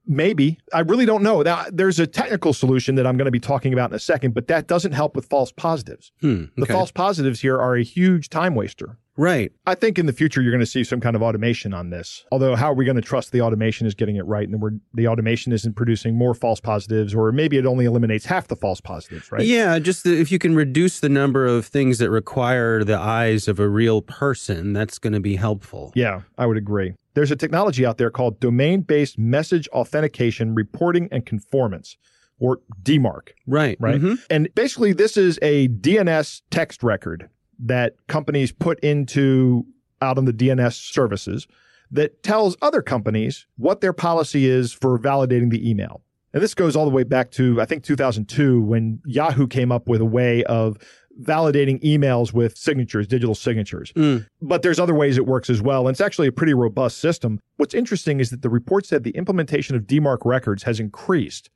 Maybe. 0.05 0.59
I 0.73 0.81
really 0.81 1.05
don't 1.05 1.23
know. 1.23 1.41
Now, 1.41 1.65
there's 1.71 1.99
a 1.99 2.07
technical 2.07 2.53
solution 2.53 2.95
that 2.95 3.07
I'm 3.07 3.17
going 3.17 3.25
to 3.25 3.31
be 3.31 3.39
talking 3.39 3.73
about 3.73 3.91
in 3.91 3.95
a 3.95 3.99
second, 3.99 4.33
but 4.33 4.47
that 4.47 4.67
doesn't 4.67 4.91
help 4.91 5.15
with 5.15 5.25
false 5.25 5.51
positives. 5.51 6.11
Hmm. 6.21 6.45
The 6.57 6.65
false 6.65 6.91
positives 6.91 7.39
here 7.41 7.59
are 7.59 7.75
a 7.75 7.83
huge 7.83 8.29
time 8.29 8.55
waster. 8.55 8.97
Right. 9.15 9.51
I 9.67 9.75
think 9.75 9.99
in 9.99 10.07
the 10.07 10.13
future 10.13 10.41
you're 10.41 10.51
going 10.51 10.59
to 10.59 10.65
see 10.65 10.83
some 10.83 10.99
kind 10.99 11.15
of 11.15 11.21
automation 11.21 11.73
on 11.73 11.91
this. 11.91 12.25
Although, 12.31 12.55
how 12.55 12.71
are 12.71 12.73
we 12.73 12.83
going 12.83 12.95
to 12.95 13.01
trust 13.01 13.31
the 13.31 13.41
automation 13.41 13.85
is 13.85 13.93
getting 13.93 14.15
it 14.15 14.25
right, 14.25 14.47
and 14.47 14.59
we're, 14.59 14.71
the 14.93 15.07
automation 15.07 15.53
isn't 15.53 15.75
producing 15.75 16.17
more 16.17 16.33
false 16.33 16.59
positives, 16.59 17.13
or 17.13 17.31
maybe 17.31 17.57
it 17.57 17.65
only 17.65 17.85
eliminates 17.85 18.25
half 18.25 18.47
the 18.47 18.55
false 18.55 18.81
positives, 18.81 19.31
right? 19.31 19.45
Yeah, 19.45 19.77
just 19.79 20.03
the, 20.03 20.19
if 20.19 20.31
you 20.31 20.39
can 20.39 20.55
reduce 20.55 20.99
the 20.99 21.09
number 21.09 21.45
of 21.45 21.67
things 21.67 21.99
that 21.99 22.09
require 22.09 22.83
the 22.83 22.97
eyes 22.97 23.47
of 23.47 23.59
a 23.59 23.69
real 23.69 24.01
person, 24.01 24.73
that's 24.73 24.97
going 24.97 25.13
to 25.13 25.19
be 25.19 25.35
helpful. 25.35 25.91
Yeah, 25.95 26.21
I 26.37 26.47
would 26.47 26.57
agree. 26.57 26.95
There's 27.13 27.31
a 27.31 27.35
technology 27.35 27.85
out 27.85 27.97
there 27.97 28.09
called 28.09 28.39
domain-based 28.39 29.17
message 29.19 29.67
authentication 29.69 30.55
reporting 30.55 31.07
and 31.11 31.25
conformance, 31.25 31.97
or 32.39 32.59
DMARC. 32.81 33.29
Right. 33.47 33.77
right? 33.79 34.01
Mhm. 34.01 34.19
And 34.29 34.49
basically, 34.55 34.93
this 34.93 35.17
is 35.17 35.37
a 35.41 35.67
DNS 35.67 36.41
text 36.49 36.83
record 36.83 37.29
that 37.59 37.95
companies 38.07 38.51
put 38.51 38.79
into 38.79 39.65
out 40.01 40.17
on 40.17 40.25
the 40.25 40.33
DNS 40.33 40.73
services 40.75 41.47
that 41.91 42.23
tells 42.23 42.57
other 42.61 42.81
companies 42.81 43.45
what 43.57 43.79
their 43.81 43.93
policy 43.93 44.49
is 44.49 44.73
for 44.73 44.99
validating 44.99 45.49
the 45.51 45.69
email. 45.69 46.01
And 46.33 46.41
this 46.41 46.55
goes 46.55 46.75
all 46.75 46.85
the 46.85 46.91
way 46.91 47.03
back 47.03 47.29
to, 47.31 47.61
I 47.61 47.65
think, 47.65 47.83
2002 47.83 48.59
when 48.61 48.99
Yahoo 49.05 49.45
came 49.45 49.71
up 49.71 49.87
with 49.87 50.01
a 50.01 50.05
way 50.05 50.43
of 50.45 50.77
validating 51.21 51.81
emails 51.83 52.33
with 52.33 52.57
signatures, 52.57 53.07
digital 53.07 53.35
signatures. 53.35 53.91
Mm. 53.93 54.25
But 54.41 54.61
there's 54.63 54.79
other 54.79 54.95
ways 54.95 55.17
it 55.17 55.25
works 55.27 55.49
as 55.49 55.61
well. 55.61 55.87
And 55.87 55.93
it's 55.93 56.01
actually 56.01 56.27
a 56.27 56.31
pretty 56.31 56.53
robust 56.53 56.97
system. 56.97 57.39
What's 57.57 57.73
interesting 57.73 58.19
is 58.19 58.29
that 58.31 58.41
the 58.41 58.49
report 58.49 58.85
said 58.85 59.03
the 59.03 59.11
implementation 59.11 59.75
of 59.75 59.83
DMARC 59.83 60.19
records 60.25 60.63
has 60.63 60.79
increased, 60.79 61.49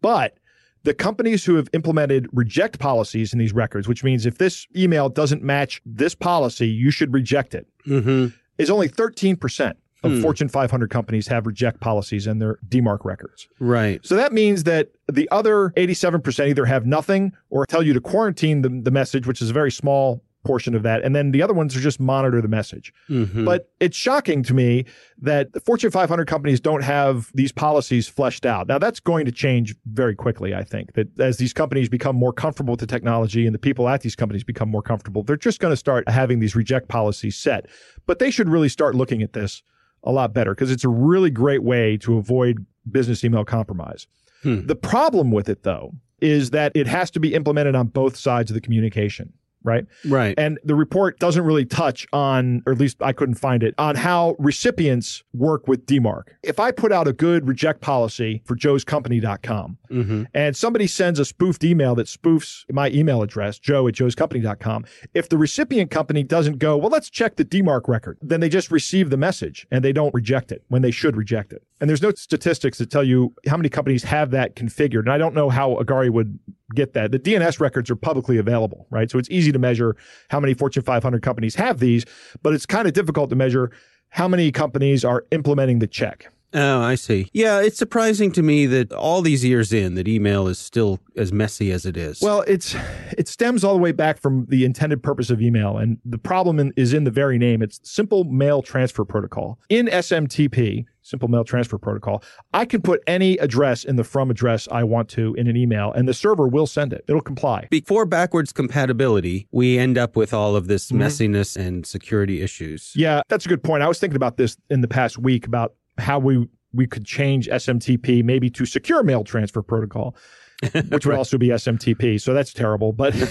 but 0.00 0.38
the 0.84 0.94
companies 0.94 1.44
who 1.44 1.56
have 1.56 1.68
implemented 1.72 2.28
reject 2.32 2.78
policies 2.78 3.32
in 3.32 3.40
these 3.40 3.52
records, 3.52 3.88
which 3.88 4.04
means 4.04 4.24
if 4.24 4.38
this 4.38 4.66
email 4.76 5.08
doesn't 5.08 5.42
match 5.42 5.80
this 5.84 6.14
policy, 6.14 6.68
you 6.68 6.92
should 6.92 7.12
reject 7.12 7.54
it, 7.56 7.66
Mhm. 7.88 8.32
is 8.56 8.70
only 8.70 8.88
13% 8.88 9.76
of 10.06 10.12
Hmm. 10.12 10.22
Fortune 10.22 10.48
500 10.48 10.88
companies 10.90 11.26
have 11.28 11.46
reject 11.46 11.80
policies 11.80 12.26
in 12.26 12.38
their 12.38 12.58
DMARC 12.68 13.04
records. 13.04 13.48
Right. 13.60 14.04
So 14.04 14.16
that 14.16 14.32
means 14.32 14.64
that 14.64 14.90
the 15.10 15.28
other 15.30 15.70
87% 15.76 16.48
either 16.48 16.64
have 16.64 16.86
nothing 16.86 17.32
or 17.50 17.66
tell 17.66 17.82
you 17.82 17.92
to 17.92 18.00
quarantine 18.00 18.62
the, 18.62 18.68
the 18.68 18.90
message, 18.90 19.26
which 19.26 19.42
is 19.42 19.50
a 19.50 19.52
very 19.52 19.70
small 19.72 20.22
portion 20.44 20.76
of 20.76 20.84
that. 20.84 21.02
And 21.02 21.12
then 21.16 21.32
the 21.32 21.42
other 21.42 21.52
ones 21.54 21.76
are 21.76 21.80
just 21.80 21.98
monitor 21.98 22.40
the 22.40 22.46
message. 22.46 22.92
Mhm. 23.10 23.44
But 23.44 23.68
it's 23.80 23.96
shocking 23.96 24.44
to 24.44 24.54
me 24.54 24.84
that 25.20 25.52
the 25.54 25.58
Fortune 25.58 25.90
500 25.90 26.28
companies 26.28 26.60
don't 26.60 26.84
have 26.84 27.32
these 27.34 27.50
policies 27.50 28.06
fleshed 28.06 28.46
out. 28.46 28.68
Now, 28.68 28.78
that's 28.78 29.00
going 29.00 29.26
to 29.26 29.32
change 29.32 29.74
very 29.86 30.14
quickly, 30.14 30.54
I 30.54 30.62
think, 30.62 30.92
that 30.92 31.08
as 31.18 31.38
these 31.38 31.52
companies 31.52 31.88
become 31.88 32.14
more 32.14 32.32
comfortable 32.32 32.74
with 32.74 32.80
the 32.80 32.86
technology 32.86 33.44
and 33.44 33.52
the 33.52 33.58
people 33.58 33.88
at 33.88 34.02
these 34.02 34.14
companies 34.14 34.44
become 34.44 34.68
more 34.68 34.82
comfortable, 34.82 35.24
they're 35.24 35.36
just 35.36 35.58
going 35.58 35.72
to 35.72 35.76
start 35.76 36.08
having 36.08 36.38
these 36.38 36.54
reject 36.54 36.86
policies 36.86 37.34
set. 37.36 37.66
But 38.06 38.20
they 38.20 38.30
should 38.30 38.48
really 38.48 38.68
start 38.68 38.94
looking 38.94 39.22
at 39.22 39.32
this 39.32 39.64
a 40.04 40.12
lot 40.12 40.32
better 40.32 40.54
because 40.54 40.70
it's 40.70 40.84
a 40.84 40.88
really 40.88 41.30
great 41.30 41.62
way 41.62 41.96
to 41.98 42.16
avoid 42.16 42.64
business 42.90 43.24
email 43.24 43.44
compromise. 43.44 44.06
Hmm. 44.42 44.66
The 44.66 44.76
problem 44.76 45.30
with 45.30 45.48
it, 45.48 45.62
though, 45.62 45.92
is 46.20 46.50
that 46.50 46.72
it 46.74 46.86
has 46.86 47.10
to 47.12 47.20
be 47.20 47.34
implemented 47.34 47.74
on 47.74 47.88
both 47.88 48.16
sides 48.16 48.50
of 48.50 48.54
the 48.54 48.60
communication, 48.60 49.32
right? 49.62 49.84
right. 50.06 50.34
And 50.38 50.58
the 50.64 50.74
report 50.74 51.18
doesn't 51.18 51.42
really 51.42 51.64
touch 51.64 52.06
on, 52.12 52.62
or 52.66 52.72
at 52.72 52.78
least 52.78 53.02
I 53.02 53.12
couldn't 53.12 53.34
find 53.34 53.62
it, 53.62 53.74
on 53.78 53.96
how 53.96 54.36
recipients 54.38 55.22
work 55.34 55.68
with 55.68 55.86
DMARC. 55.86 56.24
If 56.42 56.60
I 56.60 56.70
put 56.70 56.92
out 56.92 57.08
a 57.08 57.12
good 57.12 57.48
reject 57.48 57.80
policy 57.80 58.42
for 58.44 58.56
joescompany.com 58.56 59.78
hmm 59.88 60.22
and 60.34 60.56
somebody 60.56 60.86
sends 60.86 61.18
a 61.18 61.24
spoofed 61.24 61.64
email 61.64 61.94
that 61.94 62.06
spoofs 62.06 62.64
my 62.70 62.90
email 62.90 63.22
address, 63.22 63.58
joe 63.58 63.88
at 63.88 63.94
joescompany.com, 63.94 64.84
if 65.14 65.28
the 65.28 65.38
recipient 65.38 65.90
company 65.90 66.22
doesn't 66.22 66.58
go, 66.58 66.76
well, 66.76 66.90
let's 66.90 67.10
check 67.10 67.36
the 67.36 67.44
DMARC 67.44 67.88
record, 67.88 68.18
then 68.22 68.40
they 68.40 68.48
just 68.48 68.70
receive 68.70 69.10
the 69.10 69.16
message 69.16 69.66
and 69.70 69.84
they 69.84 69.92
don't 69.92 70.14
reject 70.14 70.52
it 70.52 70.62
when 70.68 70.82
they 70.82 70.90
should 70.90 71.16
reject 71.16 71.52
it. 71.52 71.62
And 71.80 71.90
there's 71.90 72.02
no 72.02 72.12
statistics 72.12 72.78
that 72.78 72.90
tell 72.90 73.04
you 73.04 73.34
how 73.46 73.56
many 73.56 73.68
companies 73.68 74.04
have 74.04 74.30
that 74.30 74.56
configured. 74.56 75.00
And 75.00 75.12
I 75.12 75.18
don't 75.18 75.34
know 75.34 75.50
how 75.50 75.74
Agari 75.74 76.10
would 76.10 76.38
get 76.74 76.92
that. 76.94 77.12
The 77.12 77.18
DNS 77.18 77.60
records 77.60 77.90
are 77.90 77.96
publicly 77.96 78.38
available, 78.38 78.86
right? 78.90 79.10
So 79.10 79.18
it's 79.18 79.30
easy 79.30 79.52
to 79.52 79.58
measure 79.58 79.96
how 80.30 80.40
many 80.40 80.54
Fortune 80.54 80.82
500 80.82 81.22
companies 81.22 81.54
have 81.54 81.78
these, 81.78 82.04
but 82.42 82.54
it's 82.54 82.66
kind 82.66 82.88
of 82.88 82.94
difficult 82.94 83.30
to 83.30 83.36
measure 83.36 83.70
how 84.10 84.28
many 84.28 84.50
companies 84.50 85.04
are 85.04 85.24
implementing 85.30 85.78
the 85.78 85.86
check. 85.86 86.32
Oh, 86.54 86.80
I 86.80 86.94
see. 86.94 87.28
Yeah, 87.32 87.60
it's 87.60 87.76
surprising 87.76 88.32
to 88.32 88.42
me 88.42 88.66
that 88.66 88.92
all 88.92 89.20
these 89.20 89.44
years 89.44 89.72
in, 89.72 89.94
that 89.96 90.08
email 90.08 90.46
is 90.48 90.58
still 90.58 91.00
as 91.16 91.32
messy 91.32 91.70
as 91.72 91.84
it 91.84 91.96
is. 91.96 92.20
Well, 92.22 92.42
it's 92.46 92.74
it 93.18 93.28
stems 93.28 93.64
all 93.64 93.74
the 93.74 93.80
way 93.80 93.92
back 93.92 94.18
from 94.18 94.46
the 94.48 94.64
intended 94.64 95.02
purpose 95.02 95.28
of 95.30 95.40
email, 95.42 95.76
and 95.76 95.98
the 96.04 96.18
problem 96.18 96.58
in, 96.60 96.72
is 96.76 96.92
in 96.94 97.04
the 97.04 97.10
very 97.10 97.36
name. 97.38 97.62
It's 97.62 97.80
Simple 97.82 98.24
Mail 98.24 98.62
Transfer 98.62 99.04
Protocol. 99.04 99.58
In 99.68 99.86
SMTP, 99.86 100.84
Simple 101.02 101.28
Mail 101.28 101.44
Transfer 101.44 101.78
Protocol, 101.78 102.22
I 102.54 102.64
can 102.64 102.80
put 102.80 103.02
any 103.06 103.36
address 103.38 103.84
in 103.84 103.96
the 103.96 104.04
from 104.04 104.30
address 104.30 104.66
I 104.70 104.84
want 104.84 105.08
to 105.10 105.34
in 105.34 105.48
an 105.48 105.56
email, 105.56 105.92
and 105.92 106.08
the 106.08 106.14
server 106.14 106.48
will 106.48 106.66
send 106.66 106.92
it. 106.92 107.04
It'll 107.08 107.20
comply. 107.20 107.66
before 107.70 108.06
backwards 108.06 108.52
compatibility, 108.52 109.48
we 109.50 109.78
end 109.78 109.98
up 109.98 110.16
with 110.16 110.32
all 110.32 110.56
of 110.56 110.68
this 110.68 110.90
Mhm. 110.90 110.98
messiness 110.98 111.56
and 111.56 111.84
security 111.84 112.40
issues. 112.40 112.92
Yeah, 112.94 113.20
that's 113.28 113.44
a 113.46 113.48
good 113.48 113.62
point. 113.62 113.82
I 113.82 113.88
was 113.88 113.98
thinking 113.98 114.16
about 114.16 114.36
this 114.36 114.56
in 114.70 114.80
the 114.80 114.88
past 114.88 115.18
week 115.18 115.46
about 115.46 115.74
how 115.98 116.18
we 116.18 116.48
we 116.72 116.86
could 116.86 117.04
change 117.04 117.48
SMTP 117.48 118.22
maybe 118.22 118.50
to 118.50 118.66
Secure 118.66 119.02
Mail 119.02 119.24
Transfer 119.24 119.62
Protocol, 119.62 120.14
which 120.88 121.06
would 121.06 121.16
also 121.16 121.38
be 121.38 121.48
SMTP. 121.48 122.20
So 122.20 122.34
that's 122.34 122.52
terrible, 122.52 122.92
but 122.92 123.14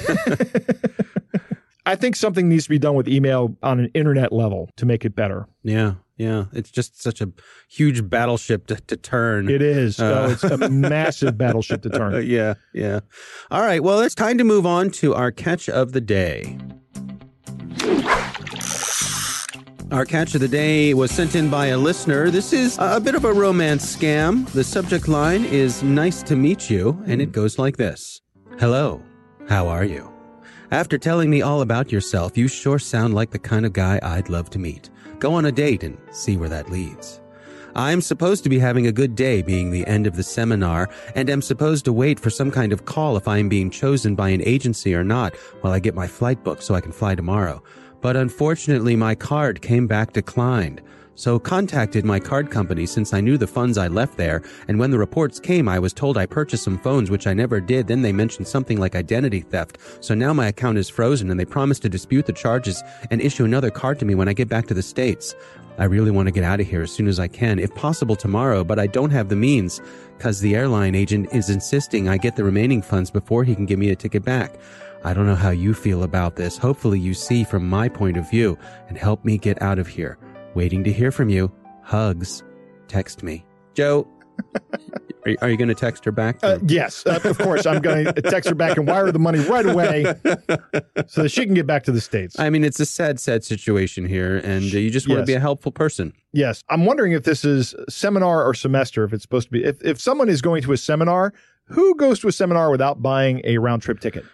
I 1.85 1.95
think 1.95 2.15
something 2.15 2.49
needs 2.49 2.65
to 2.65 2.69
be 2.69 2.79
done 2.79 2.95
with 2.95 3.07
email 3.07 3.55
on 3.61 3.79
an 3.79 3.91
internet 3.93 4.33
level 4.33 4.69
to 4.77 4.85
make 4.85 5.05
it 5.05 5.15
better. 5.15 5.47
Yeah. 5.63 5.95
yeah. 6.17 6.45
It's 6.51 6.71
just 6.71 7.01
such 7.01 7.21
a 7.21 7.31
huge 7.69 8.09
battleship 8.09 8.67
to, 8.67 8.75
to 8.75 8.97
turn. 8.97 9.49
It 9.49 9.61
is. 9.61 9.99
Uh, 9.99 10.27
oh, 10.27 10.31
it's 10.31 10.43
a 10.43 10.69
massive 10.69 11.37
battleship 11.37 11.83
to 11.83 11.89
turn. 11.89 12.25
yeah, 12.25 12.55
yeah. 12.73 13.01
All 13.51 13.61
right. 13.61 13.83
Well, 13.83 13.99
it's 13.99 14.15
time 14.15 14.37
to 14.39 14.43
move 14.43 14.65
on 14.65 14.89
to 14.91 15.13
our 15.13 15.31
catch 15.31 15.69
of 15.69 15.91
the 15.91 16.01
day. 16.01 16.57
Our 19.91 20.03
catch 20.03 20.33
of 20.33 20.41
the 20.41 20.47
day 20.47 20.95
was 20.95 21.11
sent 21.11 21.35
in 21.35 21.49
by 21.49 21.67
a 21.67 21.77
listener. 21.77 22.31
This 22.31 22.53
is 22.53 22.75
a 22.79 22.99
bit 22.99 23.13
of 23.13 23.23
a 23.23 23.31
romance 23.31 23.95
scam. 23.95 24.47
The 24.51 24.63
subject 24.63 25.07
line 25.07 25.45
is 25.45 25.83
nice 25.83 26.23
to 26.23 26.35
meet 26.35 26.71
you, 26.71 27.01
and 27.05 27.21
it 27.21 27.31
goes 27.31 27.59
like 27.59 27.77
this 27.77 28.19
Hello, 28.57 29.03
how 29.47 29.67
are 29.67 29.85
you? 29.85 30.11
After 30.71 30.97
telling 30.97 31.29
me 31.29 31.43
all 31.43 31.61
about 31.61 31.91
yourself, 31.91 32.35
you 32.35 32.47
sure 32.47 32.79
sound 32.79 33.13
like 33.13 33.29
the 33.29 33.37
kind 33.37 33.63
of 33.63 33.73
guy 33.73 33.99
I'd 34.01 34.27
love 34.27 34.49
to 34.51 34.59
meet. 34.59 34.89
Go 35.19 35.35
on 35.35 35.45
a 35.45 35.51
date 35.51 35.83
and 35.83 35.99
see 36.11 36.35
where 36.35 36.49
that 36.49 36.71
leads. 36.71 37.21
I'm 37.75 38.01
supposed 38.01 38.43
to 38.45 38.49
be 38.49 38.57
having 38.57 38.87
a 38.87 38.91
good 38.91 39.15
day 39.15 39.41
being 39.41 39.69
the 39.69 39.85
end 39.85 40.07
of 40.07 40.15
the 40.15 40.23
seminar 40.23 40.89
and 41.13 41.29
am 41.29 41.41
supposed 41.41 41.85
to 41.85 41.93
wait 41.93 42.19
for 42.19 42.29
some 42.29 42.49
kind 42.49 42.73
of 42.73 42.85
call 42.85 43.17
if 43.17 43.27
I 43.27 43.37
am 43.37 43.49
being 43.49 43.69
chosen 43.69 44.15
by 44.15 44.29
an 44.29 44.41
agency 44.43 44.95
or 44.95 45.03
not 45.03 45.35
while 45.61 45.73
I 45.73 45.79
get 45.79 45.93
my 45.93 46.07
flight 46.07 46.43
booked 46.43 46.63
so 46.63 46.73
I 46.73 46.81
can 46.81 46.93
fly 46.93 47.15
tomorrow. 47.15 47.61
But 48.05 48.15
unfortunately, 48.15 48.95
my 48.95 49.15
card 49.15 49.63
came 49.63 49.87
back 49.87 50.13
declined. 50.13 50.79
So 51.15 51.39
contacted 51.39 52.05
my 52.05 52.19
card 52.19 52.51
company 52.51 52.85
since 52.85 53.15
I 53.15 53.19
knew 53.19 53.35
the 53.35 53.47
funds 53.47 53.79
I 53.79 53.87
left 53.87 54.15
there, 54.15 54.43
and 54.67 54.77
when 54.77 54.91
the 54.91 54.99
reports 54.99 55.39
came, 55.39 55.67
I 55.67 55.79
was 55.79 55.91
told 55.91 56.15
I 56.15 56.27
purchased 56.27 56.65
some 56.65 56.77
phones, 56.77 57.09
which 57.09 57.25
I 57.25 57.33
never 57.33 57.59
did. 57.59 57.87
Then 57.87 58.03
they 58.03 58.13
mentioned 58.13 58.47
something 58.47 58.79
like 58.79 58.95
identity 58.95 59.41
theft. 59.41 59.79
So 60.01 60.13
now 60.13 60.33
my 60.33 60.45
account 60.45 60.77
is 60.77 60.87
frozen, 60.87 61.31
and 61.31 61.39
they 61.39 61.45
promised 61.45 61.81
to 61.81 61.89
dispute 61.89 62.27
the 62.27 62.33
charges 62.33 62.83
and 63.09 63.21
issue 63.21 63.43
another 63.43 63.71
card 63.71 63.97
to 63.97 64.05
me 64.05 64.13
when 64.13 64.27
I 64.27 64.33
get 64.33 64.49
back 64.49 64.67
to 64.67 64.75
the 64.75 64.83
States. 64.83 65.33
I 65.79 65.85
really 65.85 66.11
want 66.11 66.27
to 66.27 66.31
get 66.31 66.43
out 66.43 66.59
of 66.59 66.67
here 66.67 66.83
as 66.83 66.91
soon 66.91 67.07
as 67.07 67.19
I 67.19 67.27
can, 67.27 67.57
if 67.57 67.73
possible 67.73 68.15
tomorrow, 68.15 68.63
but 68.63 68.77
I 68.77 68.85
don't 68.85 69.09
have 69.09 69.29
the 69.29 69.35
means, 69.35 69.81
because 70.15 70.41
the 70.41 70.55
airline 70.55 70.93
agent 70.93 71.33
is 71.33 71.49
insisting 71.49 72.07
I 72.07 72.17
get 72.17 72.35
the 72.35 72.43
remaining 72.43 72.83
funds 72.83 73.09
before 73.09 73.43
he 73.43 73.55
can 73.55 73.65
give 73.65 73.79
me 73.79 73.89
a 73.89 73.95
ticket 73.95 74.23
back. 74.23 74.53
I 75.03 75.13
don't 75.13 75.27
know 75.27 75.35
how 75.35 75.51
you 75.51 75.73
feel 75.73 76.03
about 76.03 76.35
this. 76.35 76.57
Hopefully 76.57 76.99
you 76.99 77.13
see 77.13 77.43
from 77.43 77.67
my 77.69 77.87
point 77.89 78.17
of 78.17 78.29
view 78.29 78.57
and 78.87 78.97
help 78.97 79.23
me 79.23 79.37
get 79.37 79.61
out 79.61 79.77
of 79.77 79.87
here. 79.87 80.17
Waiting 80.55 80.83
to 80.83 80.91
hear 80.91 81.11
from 81.11 81.29
you. 81.29 81.51
Hugs. 81.83 82.43
Text 82.87 83.21
me. 83.21 83.45
Joe, 83.75 84.07
are, 85.27 85.35
are 85.43 85.49
you 85.49 85.57
going 85.57 85.67
to 85.67 85.75
text 85.75 86.03
her 86.05 86.11
back? 86.11 86.39
Uh, 86.41 86.57
yes, 86.65 87.05
uh, 87.05 87.19
of 87.23 87.37
course. 87.37 87.65
I'm 87.67 87.81
going 87.81 88.05
to 88.13 88.21
text 88.21 88.49
her 88.49 88.55
back 88.55 88.77
and 88.77 88.87
wire 88.87 89.11
the 89.11 89.19
money 89.19 89.39
right 89.39 89.65
away 89.65 90.03
so 91.07 91.21
that 91.23 91.29
she 91.29 91.45
can 91.45 91.53
get 91.53 91.67
back 91.67 91.83
to 91.83 91.91
the 91.91 92.01
States. 92.01 92.39
I 92.39 92.49
mean, 92.49 92.63
it's 92.63 92.79
a 92.79 92.85
sad, 92.85 93.19
sad 93.19 93.43
situation 93.43 94.05
here, 94.07 94.37
and 94.37 94.63
uh, 94.73 94.77
you 94.77 94.89
just 94.89 95.07
want 95.07 95.17
to 95.17 95.21
Yes. 95.21 95.27
be 95.27 95.33
a 95.33 95.39
helpful 95.39 95.71
person. 95.71 96.13
Yes. 96.33 96.63
I'm 96.69 96.85
wondering 96.85 97.11
if 97.11 97.23
this 97.23 97.45
is 97.45 97.75
seminar 97.89 98.43
or 98.43 98.53
semester, 98.55 99.03
if 99.03 99.13
it's 99.13 99.23
supposed 99.23 99.47
to 99.47 99.51
be. 99.51 99.63
If, 99.63 99.83
if 99.83 99.99
someone 100.01 100.29
is 100.29 100.41
going 100.41 100.63
to 100.63 100.71
a 100.73 100.77
seminar, 100.77 101.33
who 101.65 101.95
goes 101.95 102.19
to 102.21 102.27
a 102.27 102.31
seminar 102.31 102.71
without 102.71 103.01
buying 103.03 103.41
a 103.43 103.57
round 103.59 103.81
trip 103.83 103.99
ticket? 103.99 104.25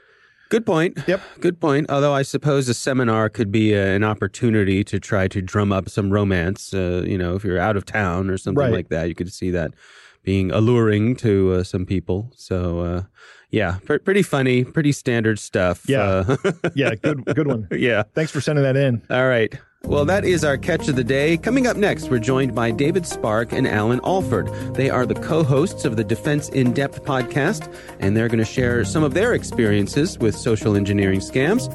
Good 0.52 0.66
point. 0.66 1.00
Yep. 1.08 1.22
Good 1.40 1.60
point. 1.60 1.90
Although 1.90 2.14
I 2.14 2.22
suppose 2.22 2.70
a 2.70 2.74
seminar 2.76 3.30
could 3.30 3.52
be 3.52 3.74
uh 3.74 3.80
an 3.80 4.04
opportunity 4.04 4.84
to 4.84 5.00
try 5.00 5.28
to 5.30 5.42
drum 5.42 5.72
up 5.72 5.90
some 5.90 6.12
romance. 6.12 6.74
Uh, 6.74 7.04
you 7.08 7.18
know, 7.18 7.36
if 7.36 7.44
you're 7.44 7.58
out 7.58 7.76
of 7.78 7.86
town 7.86 8.30
or 8.30 8.38
something 8.38 8.60
Right. 8.62 8.72
like 8.74 8.90
that, 8.90 9.08
you 9.08 9.16
could 9.16 9.32
see 9.34 9.50
that 9.52 9.72
being 10.24 10.52
alluring 10.52 11.16
to 11.16 11.54
uh, 11.54 11.64
some 11.64 11.86
people. 11.86 12.32
So, 12.36 12.80
uh, 12.82 13.04
yeah, 13.50 13.80
pr- 13.86 13.98
pretty 13.98 14.22
funny, 14.22 14.64
pretty 14.64 14.92
standard 14.92 15.40
stuff. 15.40 15.84
Yeah. 15.88 16.04
Uh, 16.28 16.36
Yeah, 16.76 16.94
good 16.96 17.26
good 17.26 17.48
one. 17.48 17.68
yeah. 17.72 18.04
Thanks 18.14 18.32
for 18.32 18.40
sending 18.42 18.64
that 18.64 18.78
in. 18.78 19.02
All 19.10 19.28
right. 19.28 19.54
Well, 19.86 20.06
that 20.06 20.24
is 20.24 20.46
our 20.46 20.58
catch 20.58 20.88
of 20.88 20.96
the 20.96 21.04
day. 21.04 21.38
Coming 21.38 21.68
up 21.68 21.76
next, 21.76 22.10
we're 22.10 22.20
joined 22.20 22.56
by 22.56 22.72
David 22.72 23.06
Spark 23.06 23.52
and 23.52 23.68
Alan 23.68 24.00
Alford. 24.06 24.48
They 24.74 24.90
are 24.90 25.06
the 25.06 25.16
co 25.16 25.44
hosts 25.44 25.84
of 25.84 25.98
the 25.98 26.04
Defense 26.04 26.50
in 26.50 26.72
Depth 26.72 27.04
podcast, 27.04 27.74
and 28.00 28.16
they're 28.16 28.30
going 28.30 28.40
to 28.40 28.46
share 28.46 28.86
some 28.86 29.04
of 29.04 29.14
their 29.14 29.34
experiences 29.34 30.18
with 30.18 30.36
social 30.36 30.78
engineering 30.78 31.20
scams. 31.20 31.68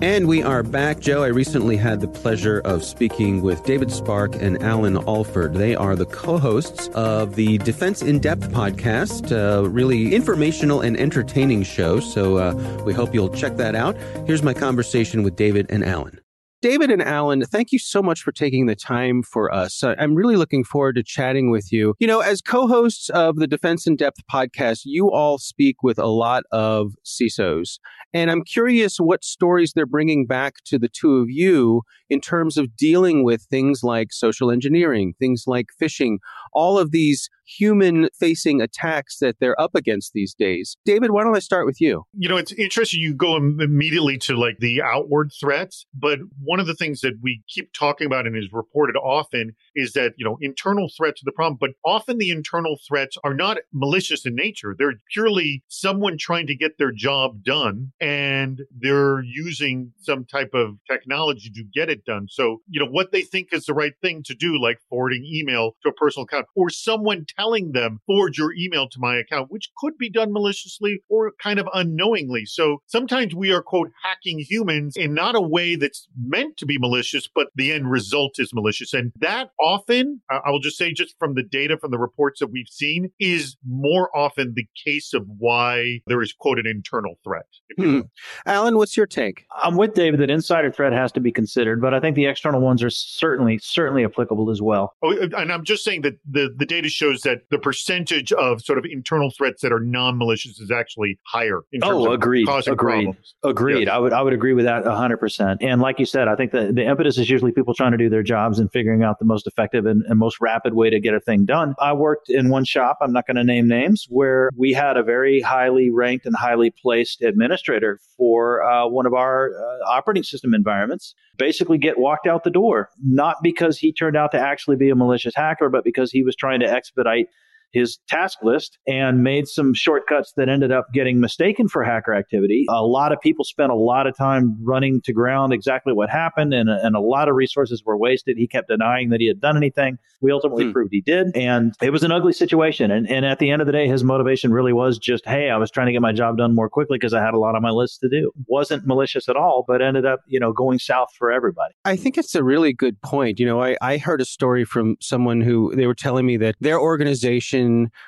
And 0.00 0.28
we 0.28 0.44
are 0.44 0.62
back. 0.62 1.00
Joe, 1.00 1.24
I 1.24 1.26
recently 1.26 1.76
had 1.76 2.00
the 2.00 2.06
pleasure 2.06 2.60
of 2.60 2.84
speaking 2.84 3.42
with 3.42 3.64
David 3.64 3.90
Spark 3.90 4.36
and 4.36 4.62
Alan 4.62 4.96
Alford. 4.96 5.54
They 5.54 5.74
are 5.74 5.96
the 5.96 6.06
co 6.06 6.38
hosts 6.38 6.88
of 6.94 7.34
the 7.34 7.58
Defense 7.58 8.00
in 8.00 8.20
Depth 8.20 8.48
podcast, 8.52 9.32
really 9.74 10.14
informational 10.14 10.82
and 10.82 10.96
entertaining 10.96 11.64
show. 11.64 11.98
So 11.98 12.36
uh, 12.36 12.82
we 12.86 12.92
hope 12.92 13.12
you'll 13.12 13.34
check 13.34 13.56
that 13.56 13.74
out. 13.74 13.96
Here's 14.24 14.44
my 14.44 14.54
conversation 14.54 15.24
with 15.24 15.34
David 15.34 15.66
and 15.68 15.84
Alan. 15.84 16.20
David 16.60 16.90
and 16.90 17.00
Alan, 17.00 17.44
thank 17.44 17.70
you 17.70 17.78
so 17.78 18.02
much 18.02 18.22
for 18.22 18.32
taking 18.32 18.66
the 18.66 18.74
time 18.74 19.22
for 19.22 19.52
us. 19.54 19.84
I'm 19.84 20.16
really 20.16 20.34
looking 20.34 20.64
forward 20.64 20.96
to 20.96 21.04
chatting 21.04 21.52
with 21.52 21.72
you. 21.72 21.94
You 22.00 22.08
know, 22.08 22.18
as 22.18 22.40
co 22.40 22.66
hosts 22.66 23.10
of 23.10 23.36
the 23.36 23.46
Defense 23.46 23.86
in 23.86 23.94
Depth 23.94 24.18
podcast, 24.32 24.80
you 24.84 25.08
all 25.10 25.38
speak 25.38 25.84
with 25.84 26.00
a 26.00 26.06
lot 26.06 26.42
of 26.50 26.94
CISOs. 27.04 27.78
And 28.12 28.28
I'm 28.28 28.42
curious 28.42 28.98
what 28.98 29.24
stories 29.24 29.72
they're 29.72 29.86
bringing 29.86 30.26
back 30.26 30.54
to 30.64 30.78
the 30.78 30.88
two 30.88 31.18
of 31.18 31.30
you 31.30 31.82
in 32.10 32.20
terms 32.20 32.56
of 32.56 32.76
dealing 32.76 33.24
with 33.24 33.42
things 33.42 33.82
like 33.82 34.12
social 34.12 34.50
engineering, 34.50 35.14
things 35.18 35.44
like 35.46 35.66
phishing, 35.80 36.18
all 36.52 36.78
of 36.78 36.90
these 36.90 37.28
human 37.48 38.08
facing 38.18 38.60
attacks 38.60 39.18
that 39.18 39.36
they're 39.40 39.58
up 39.60 39.74
against 39.74 40.12
these 40.12 40.34
days. 40.34 40.76
David, 40.84 41.10
why 41.10 41.24
don't 41.24 41.36
I 41.36 41.40
start 41.40 41.66
with 41.66 41.80
you? 41.80 42.04
You 42.12 42.28
know, 42.28 42.36
it's 42.36 42.52
interesting. 42.52 43.00
You 43.00 43.14
go 43.14 43.36
immediately 43.36 44.18
to 44.18 44.36
like 44.36 44.58
the 44.58 44.82
outward 44.82 45.32
threats, 45.40 45.86
but 45.94 46.18
one 46.42 46.60
of 46.60 46.66
the 46.66 46.74
things 46.74 47.00
that 47.00 47.14
we 47.22 47.42
keep 47.48 47.72
talking 47.72 48.06
about 48.06 48.26
and 48.26 48.36
is 48.36 48.48
reported 48.52 48.96
often 48.96 49.52
is 49.74 49.92
that, 49.92 50.12
you 50.16 50.24
know, 50.24 50.36
internal 50.40 50.90
threats 50.96 51.22
are 51.22 51.24
the 51.24 51.32
problem, 51.32 51.56
but 51.58 51.70
often 51.84 52.18
the 52.18 52.30
internal 52.30 52.78
threats 52.86 53.16
are 53.24 53.34
not 53.34 53.58
malicious 53.72 54.26
in 54.26 54.34
nature. 54.34 54.74
They're 54.78 54.94
purely 55.12 55.62
someone 55.68 56.18
trying 56.18 56.46
to 56.48 56.54
get 56.54 56.78
their 56.78 56.92
job 56.92 57.42
done 57.44 57.92
and 58.00 58.62
they're 58.76 59.22
using 59.22 59.92
some 60.00 60.24
type 60.24 60.50
of 60.52 60.76
technology 60.90 61.50
to 61.54 61.64
get 61.74 61.88
it 61.88 61.97
done. 62.04 62.26
So, 62.28 62.62
you 62.68 62.80
know, 62.80 62.90
what 62.90 63.12
they 63.12 63.22
think 63.22 63.48
is 63.52 63.66
the 63.66 63.74
right 63.74 63.92
thing 64.02 64.22
to 64.24 64.34
do, 64.34 64.60
like 64.60 64.78
forwarding 64.88 65.24
email 65.24 65.76
to 65.82 65.90
a 65.90 65.92
personal 65.92 66.24
account 66.24 66.46
or 66.54 66.70
someone 66.70 67.26
telling 67.38 67.72
them, 67.72 68.00
forward 68.06 68.36
your 68.36 68.52
email 68.54 68.88
to 68.88 68.98
my 68.98 69.16
account, 69.16 69.50
which 69.50 69.70
could 69.78 69.96
be 69.98 70.10
done 70.10 70.32
maliciously 70.32 71.00
or 71.08 71.32
kind 71.42 71.58
of 71.58 71.68
unknowingly. 71.74 72.44
So 72.44 72.82
sometimes 72.86 73.34
we 73.34 73.52
are, 73.52 73.62
quote, 73.62 73.90
hacking 74.02 74.40
humans 74.40 74.96
in 74.96 75.14
not 75.14 75.34
a 75.34 75.40
way 75.40 75.76
that's 75.76 76.08
meant 76.20 76.56
to 76.58 76.66
be 76.66 76.78
malicious, 76.78 77.28
but 77.32 77.48
the 77.54 77.72
end 77.72 77.90
result 77.90 78.38
is 78.38 78.52
malicious. 78.52 78.92
And 78.94 79.12
that 79.20 79.50
often, 79.60 80.20
I 80.30 80.40
I 80.48 80.50
will 80.50 80.60
just 80.60 80.78
say, 80.78 80.92
just 80.92 81.14
from 81.18 81.34
the 81.34 81.42
data, 81.42 81.76
from 81.78 81.90
the 81.90 81.98
reports 81.98 82.40
that 82.40 82.46
we've 82.50 82.68
seen, 82.68 83.10
is 83.20 83.56
more 83.68 84.16
often 84.16 84.54
the 84.56 84.66
case 84.82 85.12
of 85.12 85.26
why 85.38 86.00
there 86.06 86.22
is, 86.22 86.32
quote, 86.32 86.58
an 86.58 86.66
internal 86.66 87.18
threat. 87.22 87.44
Hmm. 87.76 88.00
Alan, 88.46 88.78
what's 88.78 88.96
your 88.96 89.06
take? 89.06 89.44
I'm 89.62 89.76
with 89.76 89.92
David 89.92 90.20
that 90.20 90.30
insider 90.30 90.72
threat 90.72 90.92
has 90.92 91.12
to 91.12 91.20
be 91.20 91.30
considered, 91.30 91.82
but 91.82 91.87
I 91.94 92.00
think 92.00 92.16
the 92.16 92.26
external 92.26 92.60
ones 92.60 92.82
are 92.82 92.90
certainly 92.90 93.58
certainly 93.58 94.04
applicable 94.04 94.50
as 94.50 94.60
well. 94.60 94.92
Oh, 95.02 95.16
and 95.16 95.52
I'm 95.52 95.64
just 95.64 95.84
saying 95.84 96.02
that 96.02 96.14
the, 96.28 96.54
the 96.56 96.66
data 96.66 96.88
shows 96.88 97.22
that 97.22 97.42
the 97.50 97.58
percentage 97.58 98.32
of 98.32 98.62
sort 98.62 98.78
of 98.78 98.84
internal 98.84 99.30
threats 99.30 99.62
that 99.62 99.72
are 99.72 99.80
non-malicious 99.80 100.58
is 100.60 100.70
actually 100.70 101.18
higher. 101.26 101.60
In 101.72 101.80
terms 101.80 101.94
Oh, 101.94 102.06
of 102.08 102.12
agreed, 102.12 102.46
Causing 102.46 102.72
agreed. 102.72 103.04
problems. 103.04 103.34
Agreed. 103.44 103.86
Yes. 103.86 103.88
I 103.90 103.98
would 103.98 104.12
I 104.12 104.22
would 104.22 104.32
agree 104.32 104.52
with 104.52 104.64
that 104.64 104.84
100%. 104.84 105.58
And 105.60 105.80
like 105.80 105.98
you 105.98 106.06
said, 106.06 106.28
I 106.28 106.36
think 106.36 106.52
the, 106.52 106.72
the 106.72 106.84
impetus 106.84 107.18
is 107.18 107.28
usually 107.30 107.52
people 107.52 107.74
trying 107.74 107.92
to 107.92 107.98
do 107.98 108.08
their 108.08 108.22
jobs 108.22 108.58
and 108.58 108.70
figuring 108.72 109.02
out 109.02 109.18
the 109.18 109.24
most 109.24 109.46
effective 109.46 109.86
and, 109.86 110.02
and 110.06 110.18
most 110.18 110.40
rapid 110.40 110.74
way 110.74 110.90
to 110.90 111.00
get 111.00 111.14
a 111.14 111.20
thing 111.20 111.44
done. 111.44 111.74
I 111.80 111.92
worked 111.92 112.30
in 112.30 112.48
one 112.48 112.64
shop, 112.64 112.98
I'm 113.00 113.12
not 113.12 113.26
going 113.26 113.36
to 113.36 113.44
name 113.44 113.68
names, 113.68 114.06
where 114.08 114.50
we 114.56 114.72
had 114.72 114.96
a 114.96 115.02
very 115.02 115.40
highly 115.40 115.90
ranked 115.90 116.26
and 116.26 116.34
highly 116.36 116.70
placed 116.70 117.22
administrator 117.22 118.00
for 118.16 118.62
uh, 118.62 118.86
one 118.88 119.06
of 119.06 119.14
our 119.14 119.50
uh, 119.50 119.90
operating 119.90 120.22
system 120.22 120.54
environments 120.54 121.14
basically 121.36 121.77
get 121.78 121.98
walked 121.98 122.26
out 122.26 122.44
the 122.44 122.50
door, 122.50 122.90
not 123.02 123.36
because 123.42 123.78
he 123.78 123.92
turned 123.92 124.16
out 124.16 124.32
to 124.32 124.38
actually 124.38 124.76
be 124.76 124.90
a 124.90 124.94
malicious 124.94 125.34
hacker, 125.34 125.68
but 125.68 125.84
because 125.84 126.10
he 126.10 126.22
was 126.22 126.36
trying 126.36 126.60
to 126.60 126.70
expedite 126.70 127.28
his 127.72 127.98
task 128.08 128.38
list 128.42 128.78
and 128.86 129.22
made 129.22 129.46
some 129.46 129.74
shortcuts 129.74 130.32
that 130.36 130.48
ended 130.48 130.72
up 130.72 130.86
getting 130.92 131.20
mistaken 131.20 131.68
for 131.68 131.84
hacker 131.84 132.14
activity. 132.14 132.64
A 132.68 132.82
lot 132.84 133.12
of 133.12 133.20
people 133.20 133.44
spent 133.44 133.70
a 133.70 133.76
lot 133.76 134.06
of 134.06 134.16
time 134.16 134.56
running 134.62 135.00
to 135.02 135.12
ground 135.12 135.52
exactly 135.52 135.92
what 135.92 136.10
happened, 136.10 136.54
and, 136.54 136.68
and 136.68 136.96
a 136.96 137.00
lot 137.00 137.28
of 137.28 137.34
resources 137.34 137.82
were 137.84 137.96
wasted. 137.96 138.36
He 138.36 138.46
kept 138.46 138.68
denying 138.68 139.10
that 139.10 139.20
he 139.20 139.26
had 139.28 139.40
done 139.40 139.56
anything. 139.56 139.98
We 140.20 140.32
ultimately 140.32 140.64
Hmm. 140.64 140.72
proved 140.72 140.92
he 140.92 141.00
did, 141.00 141.28
and 141.36 141.74
it 141.82 141.90
was 141.90 142.02
an 142.02 142.10
ugly 142.10 142.32
situation. 142.32 142.90
And, 142.90 143.08
and 143.08 143.24
at 143.24 143.38
the 143.38 143.50
end 143.50 143.60
of 143.62 143.66
the 143.66 143.72
day, 143.72 143.86
his 143.86 144.02
motivation 144.02 144.52
really 144.52 144.72
was 144.72 144.98
just, 144.98 145.24
hey, 145.26 145.50
I 145.50 145.56
was 145.56 145.70
trying 145.70 145.86
to 145.86 145.92
get 145.92 146.02
my 146.02 146.12
job 146.12 146.38
done 146.38 146.54
more 146.54 146.68
quickly 146.68 146.96
because 146.98 147.14
I 147.14 147.22
had 147.24 147.34
a 147.34 147.38
lot 147.38 147.54
on 147.54 147.62
my 147.62 147.70
list 147.70 148.00
to 148.00 148.08
do. 148.08 148.32
Wasn't 148.46 148.86
malicious 148.86 149.28
at 149.28 149.36
all, 149.36 149.64
but 149.66 149.80
ended 149.82 150.06
up, 150.06 150.20
you 150.26 150.40
know, 150.40 150.52
going 150.52 150.78
south 150.78 151.08
for 151.16 151.30
everybody. 151.30 151.74
I 151.84 151.96
think 151.96 152.18
it's 152.18 152.34
a 152.34 152.42
really 152.42 152.72
good 152.72 153.00
point. 153.02 153.38
You 153.38 153.46
know, 153.46 153.62
I, 153.62 153.76
I 153.80 153.98
heard 153.98 154.20
a 154.20 154.24
story 154.24 154.64
from 154.64 154.96
someone 155.00 155.40
who 155.40 155.74
they 155.76 155.86
were 155.86 155.94
telling 155.94 156.26
me 156.26 156.36
that 156.38 156.56
their 156.60 156.80
organization 156.80 157.57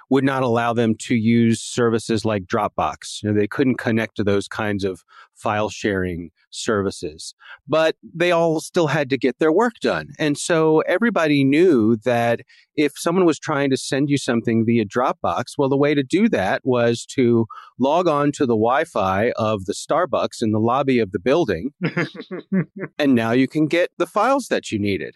would 0.09 0.25
not 0.25 0.43
allow 0.43 0.73
them 0.73 0.95
to 0.97 1.15
use 1.15 1.61
services 1.61 2.25
like 2.25 2.45
Dropbox. 2.45 3.23
You 3.23 3.31
know, 3.31 3.39
they 3.39 3.47
couldn't 3.47 3.77
connect 3.77 4.17
to 4.17 4.25
those 4.25 4.49
kinds 4.49 4.85
of 4.85 5.03
file 5.35 5.71
sharing 5.71 6.31
services, 6.51 7.35
but 7.67 7.97
they 8.03 8.31
all 8.31 8.61
still 8.61 8.89
had 8.89 9.09
to 9.11 9.19
get 9.19 9.39
their 9.39 9.53
work 9.53 9.75
done. 9.81 10.09
And 10.19 10.37
so 10.37 10.81
everybody 10.81 11.45
knew 11.45 11.97
that 12.05 12.41
if 12.77 12.93
someone 12.97 13.25
was 13.25 13.39
trying 13.39 13.71
to 13.71 13.77
send 13.77 14.11
you 14.11 14.19
something 14.19 14.65
via 14.65 14.85
Dropbox, 14.85 15.53
well, 15.57 15.69
the 15.69 15.77
way 15.77 15.95
to 15.95 16.03
do 16.03 16.29
that 16.29 16.61
was 16.65 17.07
to 17.07 17.47
log 17.79 18.09
on 18.09 18.33
to 18.33 18.47
the 18.47 18.55
Wi 18.55 18.85
Fi 18.85 19.33
of 19.37 19.65
the 19.67 19.75
Starbucks 19.75 20.43
in 20.43 20.53
the 20.53 20.61
lobby 20.61 20.99
of 20.99 21.13
the 21.13 21.19
building. 21.19 21.73
and 22.99 23.15
now 23.15 23.33
you 23.33 23.49
can 23.49 23.67
get 23.67 23.91
the 23.99 24.07
files 24.07 24.49
that 24.49 24.71
you 24.71 24.79
needed. 24.79 25.15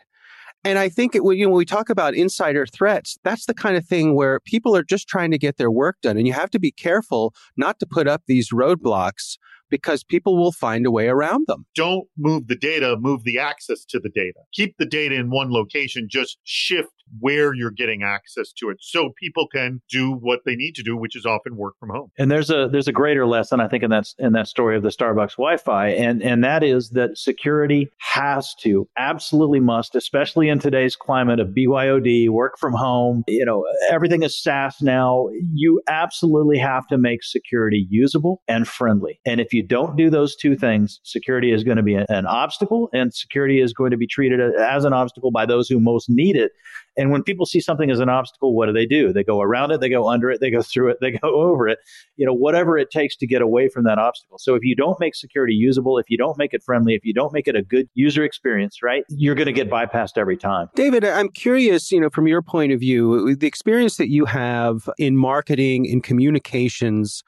And 0.64 0.78
I 0.78 0.88
think 0.88 1.14
it, 1.14 1.22
you 1.22 1.44
know, 1.44 1.50
when 1.50 1.58
we 1.58 1.66
talk 1.66 1.90
about 1.90 2.14
insider 2.14 2.66
threats, 2.66 3.18
that's 3.22 3.44
the 3.44 3.54
kind 3.54 3.76
of 3.76 3.84
thing 3.86 4.14
where 4.14 4.40
people 4.40 4.74
are 4.74 4.82
just 4.82 5.08
trying 5.08 5.30
to 5.30 5.38
get 5.38 5.58
their 5.58 5.70
work 5.70 5.96
done. 6.02 6.16
And 6.16 6.26
you 6.26 6.32
have 6.32 6.50
to 6.50 6.58
be 6.58 6.72
careful 6.72 7.34
not 7.56 7.78
to 7.80 7.86
put 7.86 8.08
up 8.08 8.22
these 8.26 8.50
roadblocks 8.50 9.36
because 9.70 10.04
people 10.04 10.36
will 10.36 10.52
find 10.52 10.86
a 10.86 10.90
way 10.90 11.08
around 11.08 11.46
them. 11.48 11.66
Don't 11.74 12.06
move 12.16 12.46
the 12.46 12.56
data, 12.56 12.96
move 12.98 13.24
the 13.24 13.38
access 13.38 13.84
to 13.86 13.98
the 13.98 14.08
data. 14.08 14.40
Keep 14.52 14.76
the 14.78 14.86
data 14.86 15.16
in 15.16 15.30
one 15.30 15.50
location, 15.50 16.06
just 16.08 16.38
shift 16.44 16.90
where 17.20 17.54
you're 17.54 17.70
getting 17.70 18.02
access 18.02 18.52
to 18.52 18.70
it 18.70 18.78
so 18.80 19.10
people 19.18 19.46
can 19.48 19.80
do 19.90 20.12
what 20.12 20.40
they 20.44 20.54
need 20.54 20.74
to 20.74 20.82
do 20.82 20.96
which 20.96 21.16
is 21.16 21.26
often 21.26 21.56
work 21.56 21.74
from 21.78 21.90
home. 21.90 22.10
And 22.18 22.30
there's 22.30 22.50
a 22.50 22.68
there's 22.70 22.88
a 22.88 22.92
greater 22.92 23.26
lesson 23.26 23.60
i 23.60 23.68
think 23.68 23.82
in 23.82 23.90
that 23.90 24.06
in 24.18 24.32
that 24.32 24.46
story 24.46 24.76
of 24.76 24.82
the 24.82 24.88
starbucks 24.88 25.32
wi-fi 25.32 25.88
and 25.88 26.22
and 26.22 26.44
that 26.44 26.62
is 26.62 26.90
that 26.90 27.16
security 27.16 27.88
has 27.98 28.54
to 28.56 28.88
absolutely 28.96 29.60
must 29.60 29.94
especially 29.94 30.48
in 30.48 30.58
today's 30.58 30.96
climate 30.96 31.40
of 31.40 31.48
byod 31.48 32.28
work 32.30 32.58
from 32.58 32.72
home 32.72 33.24
you 33.28 33.44
know 33.44 33.64
everything 33.90 34.22
is 34.22 34.40
saas 34.40 34.76
now. 34.80 35.28
You 35.52 35.80
absolutely 35.88 36.58
have 36.58 36.86
to 36.88 36.98
make 36.98 37.22
security 37.22 37.86
usable 37.90 38.42
and 38.48 38.66
friendly. 38.68 39.20
And 39.26 39.40
if 39.40 39.52
you 39.52 39.66
don't 39.66 39.96
do 39.96 40.10
those 40.10 40.36
two 40.36 40.56
things 40.56 41.00
security 41.02 41.52
is 41.52 41.64
going 41.64 41.76
to 41.76 41.82
be 41.82 41.94
an 41.94 42.26
obstacle 42.26 42.88
and 42.92 43.12
security 43.12 43.60
is 43.60 43.72
going 43.72 43.90
to 43.90 43.96
be 43.96 44.06
treated 44.06 44.40
as 44.40 44.84
an 44.84 44.92
obstacle 44.92 45.30
by 45.30 45.46
those 45.46 45.68
who 45.68 45.80
most 45.80 46.08
need 46.08 46.36
it 46.36 46.52
and 46.96 47.10
when 47.10 47.22
people 47.22 47.46
see 47.46 47.60
something 47.60 47.90
as 47.90 48.00
an 48.00 48.08
obstacle, 48.08 48.54
what 48.54 48.66
do 48.66 48.72
they 48.72 48.86
do? 48.86 49.12
They 49.12 49.24
go 49.24 49.40
around 49.40 49.70
it, 49.70 49.80
they 49.80 49.88
go 49.88 50.08
under 50.08 50.30
it, 50.30 50.40
they 50.40 50.50
go 50.50 50.62
through 50.74 50.90
it, 50.90 50.98
they 51.00 51.12
go 51.12 51.18
over 51.34 51.68
it, 51.68 51.78
you 52.16 52.26
know, 52.26 52.34
whatever 52.34 52.78
it 52.78 52.90
takes 52.90 53.16
to 53.16 53.26
get 53.26 53.42
away 53.42 53.68
from 53.68 53.84
that 53.84 53.98
obstacle. 53.98 54.38
So 54.38 54.54
if 54.54 54.62
you 54.62 54.74
don't 54.74 54.98
make 55.00 55.14
security 55.14 55.54
usable, 55.54 55.98
if 55.98 56.08
you 56.08 56.16
don't 56.16 56.38
make 56.38 56.54
it 56.54 56.62
friendly, 56.62 56.94
if 56.94 57.04
you 57.04 57.14
don't 57.14 57.32
make 57.32 57.48
it 57.48 57.56
a 57.56 57.62
good 57.62 57.88
user 57.94 58.24
experience, 58.24 58.82
right, 58.82 59.04
you're 59.08 59.34
going 59.34 59.46
to 59.46 59.52
get 59.52 59.70
bypassed 59.70 60.16
every 60.16 60.36
time. 60.36 60.68
David, 60.74 61.04
I'm 61.04 61.28
curious, 61.28 61.90
you 61.90 62.00
know, 62.00 62.10
from 62.10 62.26
your 62.26 62.42
point 62.42 62.72
of 62.72 62.80
view, 62.80 63.34
the 63.34 63.46
experience 63.46 63.96
that 63.96 64.10
you 64.10 64.24
have 64.24 64.88
in 64.98 65.16
marketing, 65.16 65.86
in 65.86 66.00
communications, 66.00 67.22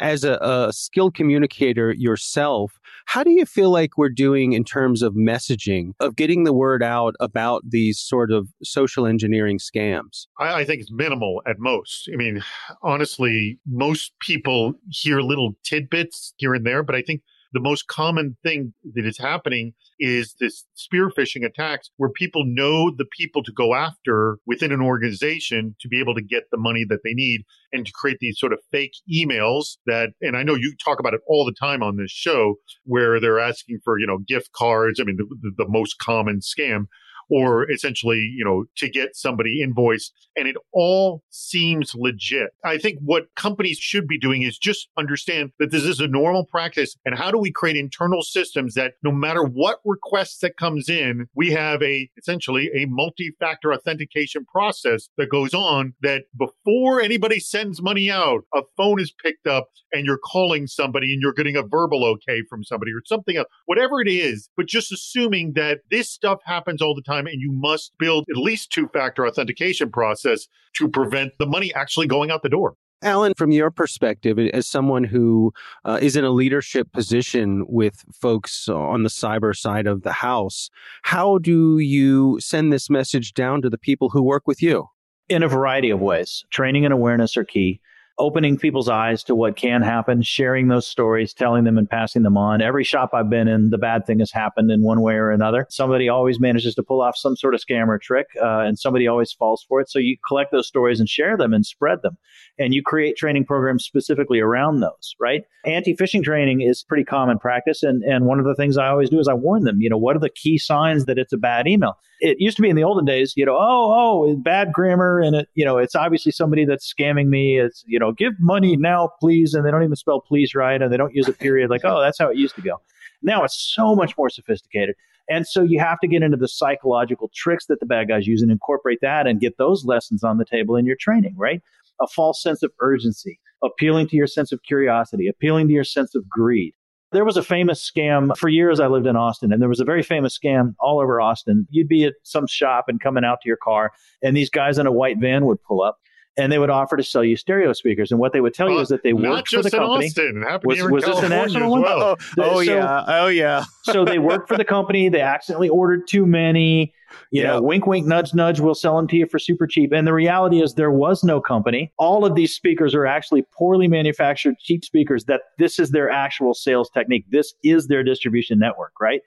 as 0.00 0.24
a, 0.24 0.38
a 0.40 0.72
skilled 0.72 1.14
communicator 1.14 1.92
yourself, 1.96 2.80
how 3.06 3.22
do 3.22 3.30
you 3.30 3.44
feel 3.44 3.70
like 3.70 3.96
we're 3.96 4.08
doing 4.08 4.52
in 4.54 4.64
terms 4.64 5.02
of 5.02 5.14
messaging, 5.14 5.92
of 6.00 6.16
getting 6.16 6.44
the 6.44 6.52
word 6.52 6.82
out 6.82 7.14
about 7.20 7.62
these 7.68 8.00
sort 8.00 8.32
of 8.32 8.48
social 8.62 9.06
engineering 9.06 9.58
scams? 9.58 10.26
I, 10.38 10.60
I 10.60 10.64
think 10.64 10.80
it's 10.80 10.92
minimal 10.92 11.42
at 11.46 11.58
most. 11.58 12.08
I 12.12 12.16
mean, 12.16 12.42
honestly, 12.82 13.58
most 13.66 14.12
people 14.20 14.74
hear 14.88 15.20
little 15.20 15.52
tidbits 15.62 16.34
here 16.38 16.54
and 16.54 16.66
there, 16.66 16.82
but 16.82 16.94
I 16.94 17.02
think 17.02 17.20
the 17.52 17.60
most 17.60 17.86
common 17.88 18.36
thing 18.42 18.72
that 18.94 19.06
is 19.06 19.18
happening 19.18 19.72
is 19.98 20.34
this 20.40 20.64
spear 20.74 21.10
phishing 21.10 21.44
attacks 21.44 21.90
where 21.96 22.10
people 22.10 22.44
know 22.46 22.90
the 22.96 23.06
people 23.16 23.42
to 23.42 23.52
go 23.52 23.74
after 23.74 24.38
within 24.46 24.72
an 24.72 24.80
organization 24.80 25.74
to 25.80 25.88
be 25.88 26.00
able 26.00 26.14
to 26.14 26.22
get 26.22 26.44
the 26.50 26.58
money 26.58 26.84
that 26.88 27.00
they 27.04 27.12
need 27.12 27.42
and 27.72 27.86
to 27.86 27.92
create 27.92 28.18
these 28.20 28.38
sort 28.38 28.52
of 28.52 28.58
fake 28.70 28.94
emails 29.12 29.76
that 29.86 30.10
and 30.20 30.36
I 30.36 30.42
know 30.42 30.54
you 30.54 30.74
talk 30.82 31.00
about 31.00 31.14
it 31.14 31.20
all 31.26 31.44
the 31.44 31.54
time 31.60 31.82
on 31.82 31.96
this 31.96 32.10
show 32.10 32.56
where 32.84 33.20
they're 33.20 33.40
asking 33.40 33.80
for, 33.84 33.98
you 33.98 34.06
know, 34.06 34.18
gift 34.18 34.52
cards, 34.52 35.00
I 35.00 35.04
mean 35.04 35.16
the, 35.16 35.52
the 35.56 35.68
most 35.68 35.98
common 35.98 36.40
scam 36.40 36.86
or 37.30 37.70
essentially, 37.70 38.18
you 38.36 38.44
know, 38.44 38.64
to 38.76 38.88
get 38.88 39.16
somebody 39.16 39.62
invoiced. 39.62 40.12
And 40.36 40.48
it 40.48 40.56
all 40.72 41.22
seems 41.30 41.94
legit. 41.94 42.50
I 42.64 42.78
think 42.78 42.98
what 43.00 43.26
companies 43.36 43.78
should 43.78 44.06
be 44.06 44.18
doing 44.18 44.42
is 44.42 44.58
just 44.58 44.88
understand 44.98 45.52
that 45.58 45.70
this 45.70 45.84
is 45.84 46.00
a 46.00 46.08
normal 46.08 46.44
practice. 46.44 46.96
And 47.04 47.16
how 47.16 47.30
do 47.30 47.38
we 47.38 47.52
create 47.52 47.76
internal 47.76 48.22
systems 48.22 48.74
that 48.74 48.94
no 49.02 49.12
matter 49.12 49.42
what 49.42 49.80
request 49.84 50.40
that 50.40 50.56
comes 50.56 50.88
in, 50.88 51.26
we 51.34 51.50
have 51.50 51.82
a 51.82 52.10
essentially 52.16 52.70
a 52.74 52.86
multi-factor 52.86 53.72
authentication 53.72 54.44
process 54.46 55.08
that 55.16 55.30
goes 55.30 55.54
on 55.54 55.94
that 56.02 56.24
before 56.38 57.00
anybody 57.00 57.40
sends 57.40 57.82
money 57.82 58.10
out, 58.10 58.40
a 58.54 58.62
phone 58.76 59.00
is 59.00 59.12
picked 59.22 59.46
up 59.46 59.68
and 59.92 60.06
you're 60.06 60.18
calling 60.18 60.66
somebody 60.66 61.12
and 61.12 61.20
you're 61.22 61.32
getting 61.32 61.56
a 61.56 61.62
verbal 61.62 62.04
okay 62.04 62.42
from 62.48 62.64
somebody 62.64 62.92
or 62.92 63.02
something 63.04 63.36
else, 63.36 63.48
whatever 63.66 64.00
it 64.00 64.08
is, 64.08 64.48
but 64.56 64.66
just 64.66 64.92
assuming 64.92 65.52
that 65.54 65.80
this 65.90 66.10
stuff 66.10 66.40
happens 66.44 66.80
all 66.80 66.94
the 66.94 67.02
time 67.02 67.19
time 67.20 67.26
and 67.32 67.40
you 67.40 67.52
must 67.52 67.92
build 67.98 68.24
at 68.30 68.36
least 68.36 68.70
two 68.70 68.88
factor 68.88 69.26
authentication 69.26 69.90
process 69.90 70.46
to 70.74 70.88
prevent 70.88 71.32
the 71.38 71.46
money 71.46 71.72
actually 71.74 72.06
going 72.06 72.30
out 72.30 72.42
the 72.42 72.48
door. 72.48 72.74
Alan, 73.02 73.32
from 73.34 73.50
your 73.50 73.70
perspective, 73.70 74.38
as 74.38 74.66
someone 74.66 75.04
who 75.04 75.54
uh, 75.86 75.98
is 76.02 76.16
in 76.16 76.24
a 76.24 76.30
leadership 76.30 76.92
position 76.92 77.64
with 77.66 78.04
folks 78.12 78.68
on 78.68 79.04
the 79.04 79.08
cyber 79.08 79.56
side 79.56 79.86
of 79.86 80.02
the 80.02 80.12
house, 80.12 80.68
how 81.02 81.38
do 81.38 81.78
you 81.78 82.38
send 82.40 82.70
this 82.70 82.90
message 82.90 83.32
down 83.32 83.62
to 83.62 83.70
the 83.70 83.78
people 83.78 84.10
who 84.10 84.22
work 84.22 84.46
with 84.46 84.62
you? 84.62 84.86
In 85.30 85.42
a 85.42 85.48
variety 85.48 85.88
of 85.88 86.00
ways. 86.00 86.44
Training 86.50 86.84
and 86.84 86.92
awareness 86.92 87.38
are 87.38 87.44
key 87.44 87.80
opening 88.20 88.58
people's 88.58 88.88
eyes 88.88 89.24
to 89.24 89.34
what 89.34 89.56
can 89.56 89.82
happen, 89.82 90.22
sharing 90.22 90.68
those 90.68 90.86
stories, 90.86 91.32
telling 91.32 91.64
them 91.64 91.78
and 91.78 91.88
passing 91.88 92.22
them 92.22 92.36
on. 92.36 92.60
Every 92.60 92.84
shop 92.84 93.10
I've 93.14 93.30
been 93.30 93.48
in, 93.48 93.70
the 93.70 93.78
bad 93.78 94.06
thing 94.06 94.18
has 94.20 94.30
happened 94.30 94.70
in 94.70 94.82
one 94.82 95.00
way 95.00 95.14
or 95.14 95.30
another. 95.30 95.66
Somebody 95.70 96.08
always 96.08 96.38
manages 96.38 96.74
to 96.74 96.82
pull 96.82 97.00
off 97.00 97.16
some 97.16 97.34
sort 97.34 97.54
of 97.54 97.60
scam 97.60 97.88
or 97.88 97.98
trick, 97.98 98.26
uh, 98.40 98.60
and 98.60 98.78
somebody 98.78 99.08
always 99.08 99.32
falls 99.32 99.64
for 99.66 99.80
it. 99.80 99.90
So 99.90 99.98
you 99.98 100.16
collect 100.28 100.52
those 100.52 100.68
stories 100.68 101.00
and 101.00 101.08
share 101.08 101.36
them 101.36 101.54
and 101.54 101.64
spread 101.64 102.02
them. 102.02 102.18
And 102.60 102.74
you 102.74 102.82
create 102.82 103.16
training 103.16 103.46
programs 103.46 103.84
specifically 103.84 104.38
around 104.38 104.80
those, 104.80 105.14
right? 105.18 105.44
Anti 105.64 105.96
phishing 105.96 106.22
training 106.22 106.60
is 106.60 106.84
pretty 106.86 107.04
common 107.04 107.38
practice. 107.38 107.82
And, 107.82 108.04
and 108.04 108.26
one 108.26 108.38
of 108.38 108.44
the 108.44 108.54
things 108.54 108.76
I 108.76 108.88
always 108.88 109.08
do 109.08 109.18
is 109.18 109.28
I 109.28 109.32
warn 109.32 109.64
them, 109.64 109.80
you 109.80 109.88
know, 109.88 109.96
what 109.96 110.14
are 110.14 110.20
the 110.20 110.28
key 110.28 110.58
signs 110.58 111.06
that 111.06 111.18
it's 111.18 111.32
a 111.32 111.38
bad 111.38 111.66
email? 111.66 111.96
It 112.20 112.36
used 112.38 112.56
to 112.56 112.62
be 112.62 112.68
in 112.68 112.76
the 112.76 112.84
olden 112.84 113.06
days, 113.06 113.32
you 113.34 113.46
know, 113.46 113.56
oh, 113.58 114.28
oh, 114.28 114.36
bad 114.36 114.74
grammar. 114.74 115.20
And 115.20 115.36
it, 115.36 115.48
you 115.54 115.64
know, 115.64 115.78
it's 115.78 115.94
obviously 115.94 116.32
somebody 116.32 116.66
that's 116.66 116.92
scamming 116.92 117.28
me. 117.28 117.58
It's, 117.58 117.82
you 117.86 117.98
know, 117.98 118.12
give 118.12 118.34
money 118.38 118.76
now, 118.76 119.08
please. 119.20 119.54
And 119.54 119.64
they 119.64 119.70
don't 119.70 119.82
even 119.82 119.96
spell 119.96 120.20
please 120.20 120.54
right. 120.54 120.82
And 120.82 120.92
they 120.92 120.98
don't 120.98 121.14
use 121.14 121.28
a 121.28 121.32
period 121.32 121.70
like, 121.70 121.84
oh, 121.84 121.98
that's 122.02 122.18
how 122.18 122.28
it 122.28 122.36
used 122.36 122.56
to 122.56 122.62
go. 122.62 122.76
Now 123.22 123.42
it's 123.42 123.72
so 123.74 123.94
much 123.94 124.18
more 124.18 124.28
sophisticated. 124.28 124.96
And 125.30 125.46
so 125.46 125.62
you 125.62 125.78
have 125.78 126.00
to 126.00 126.08
get 126.08 126.22
into 126.22 126.36
the 126.36 126.48
psychological 126.48 127.30
tricks 127.34 127.66
that 127.66 127.80
the 127.80 127.86
bad 127.86 128.08
guys 128.08 128.26
use 128.26 128.42
and 128.42 128.50
incorporate 128.50 128.98
that 129.00 129.26
and 129.26 129.40
get 129.40 129.56
those 129.58 129.84
lessons 129.84 130.24
on 130.24 130.38
the 130.38 130.44
table 130.44 130.76
in 130.76 130.84
your 130.84 130.96
training, 130.96 131.34
right? 131.38 131.62
A 132.00 132.06
false 132.06 132.42
sense 132.42 132.62
of 132.62 132.72
urgency, 132.80 133.38
appealing 133.62 134.08
to 134.08 134.16
your 134.16 134.26
sense 134.26 134.52
of 134.52 134.62
curiosity, 134.62 135.28
appealing 135.28 135.68
to 135.68 135.74
your 135.74 135.84
sense 135.84 136.14
of 136.14 136.28
greed. 136.28 136.74
There 137.12 137.24
was 137.24 137.36
a 137.36 137.42
famous 137.42 137.88
scam 137.88 138.36
for 138.36 138.48
years. 138.48 138.78
I 138.78 138.86
lived 138.86 139.06
in 139.06 139.16
Austin, 139.16 139.52
and 139.52 139.60
there 139.60 139.68
was 139.68 139.80
a 139.80 139.84
very 139.84 140.02
famous 140.02 140.38
scam 140.38 140.74
all 140.78 141.00
over 141.00 141.20
Austin. 141.20 141.66
You'd 141.68 141.88
be 141.88 142.04
at 142.04 142.14
some 142.22 142.46
shop 142.46 142.84
and 142.86 143.00
coming 143.00 143.24
out 143.24 143.38
to 143.42 143.48
your 143.48 143.58
car, 143.62 143.90
and 144.22 144.36
these 144.36 144.50
guys 144.50 144.78
in 144.78 144.86
a 144.86 144.92
white 144.92 145.18
van 145.18 145.44
would 145.46 145.62
pull 145.64 145.82
up 145.82 145.98
and 146.40 146.50
they 146.50 146.58
would 146.58 146.70
offer 146.70 146.96
to 146.96 147.02
sell 147.02 147.22
you 147.22 147.36
stereo 147.36 147.72
speakers. 147.72 148.10
And 148.10 148.18
what 148.18 148.32
they 148.32 148.40
would 148.40 148.54
tell 148.54 148.70
you 148.70 148.78
is 148.78 148.88
that 148.88 149.02
they 149.02 149.12
worked 149.12 149.48
for 149.48 149.62
the 149.62 149.70
company. 149.70 150.06
Austin. 150.06 150.44
was, 150.64 150.82
was 150.82 151.04
this 151.04 151.22
a 151.22 151.28
national 151.28 151.70
one? 151.70 151.82
Well. 151.82 152.02
Oh, 152.02 152.16
oh 152.38 152.54
so, 152.64 152.74
yeah, 152.74 153.04
oh 153.06 153.26
yeah. 153.26 153.64
so 153.82 154.04
they 154.04 154.18
worked 154.18 154.48
for 154.48 154.56
the 154.56 154.64
company. 154.64 155.08
They 155.10 155.20
accidentally 155.20 155.68
ordered 155.68 156.08
too 156.08 156.26
many. 156.26 156.94
You 157.32 157.42
know, 157.42 157.60
wink, 157.60 157.86
wink, 157.86 158.06
nudge, 158.06 158.34
nudge. 158.34 158.60
We'll 158.60 158.74
sell 158.74 158.96
them 158.96 159.08
to 159.08 159.16
you 159.16 159.26
for 159.26 159.38
super 159.38 159.66
cheap. 159.66 159.92
And 159.92 160.06
the 160.06 160.12
reality 160.12 160.62
is, 160.62 160.74
there 160.74 160.92
was 160.92 161.24
no 161.24 161.40
company. 161.40 161.92
All 161.98 162.24
of 162.24 162.36
these 162.36 162.54
speakers 162.54 162.94
are 162.94 163.04
actually 163.04 163.44
poorly 163.56 163.88
manufactured, 163.88 164.54
cheap 164.60 164.84
speakers. 164.84 165.24
That 165.24 165.40
this 165.58 165.78
is 165.78 165.90
their 165.90 166.08
actual 166.08 166.54
sales 166.54 166.88
technique. 166.90 167.26
This 167.30 167.52
is 167.64 167.88
their 167.88 168.04
distribution 168.04 168.58
network, 168.58 168.92
right? 169.00 169.20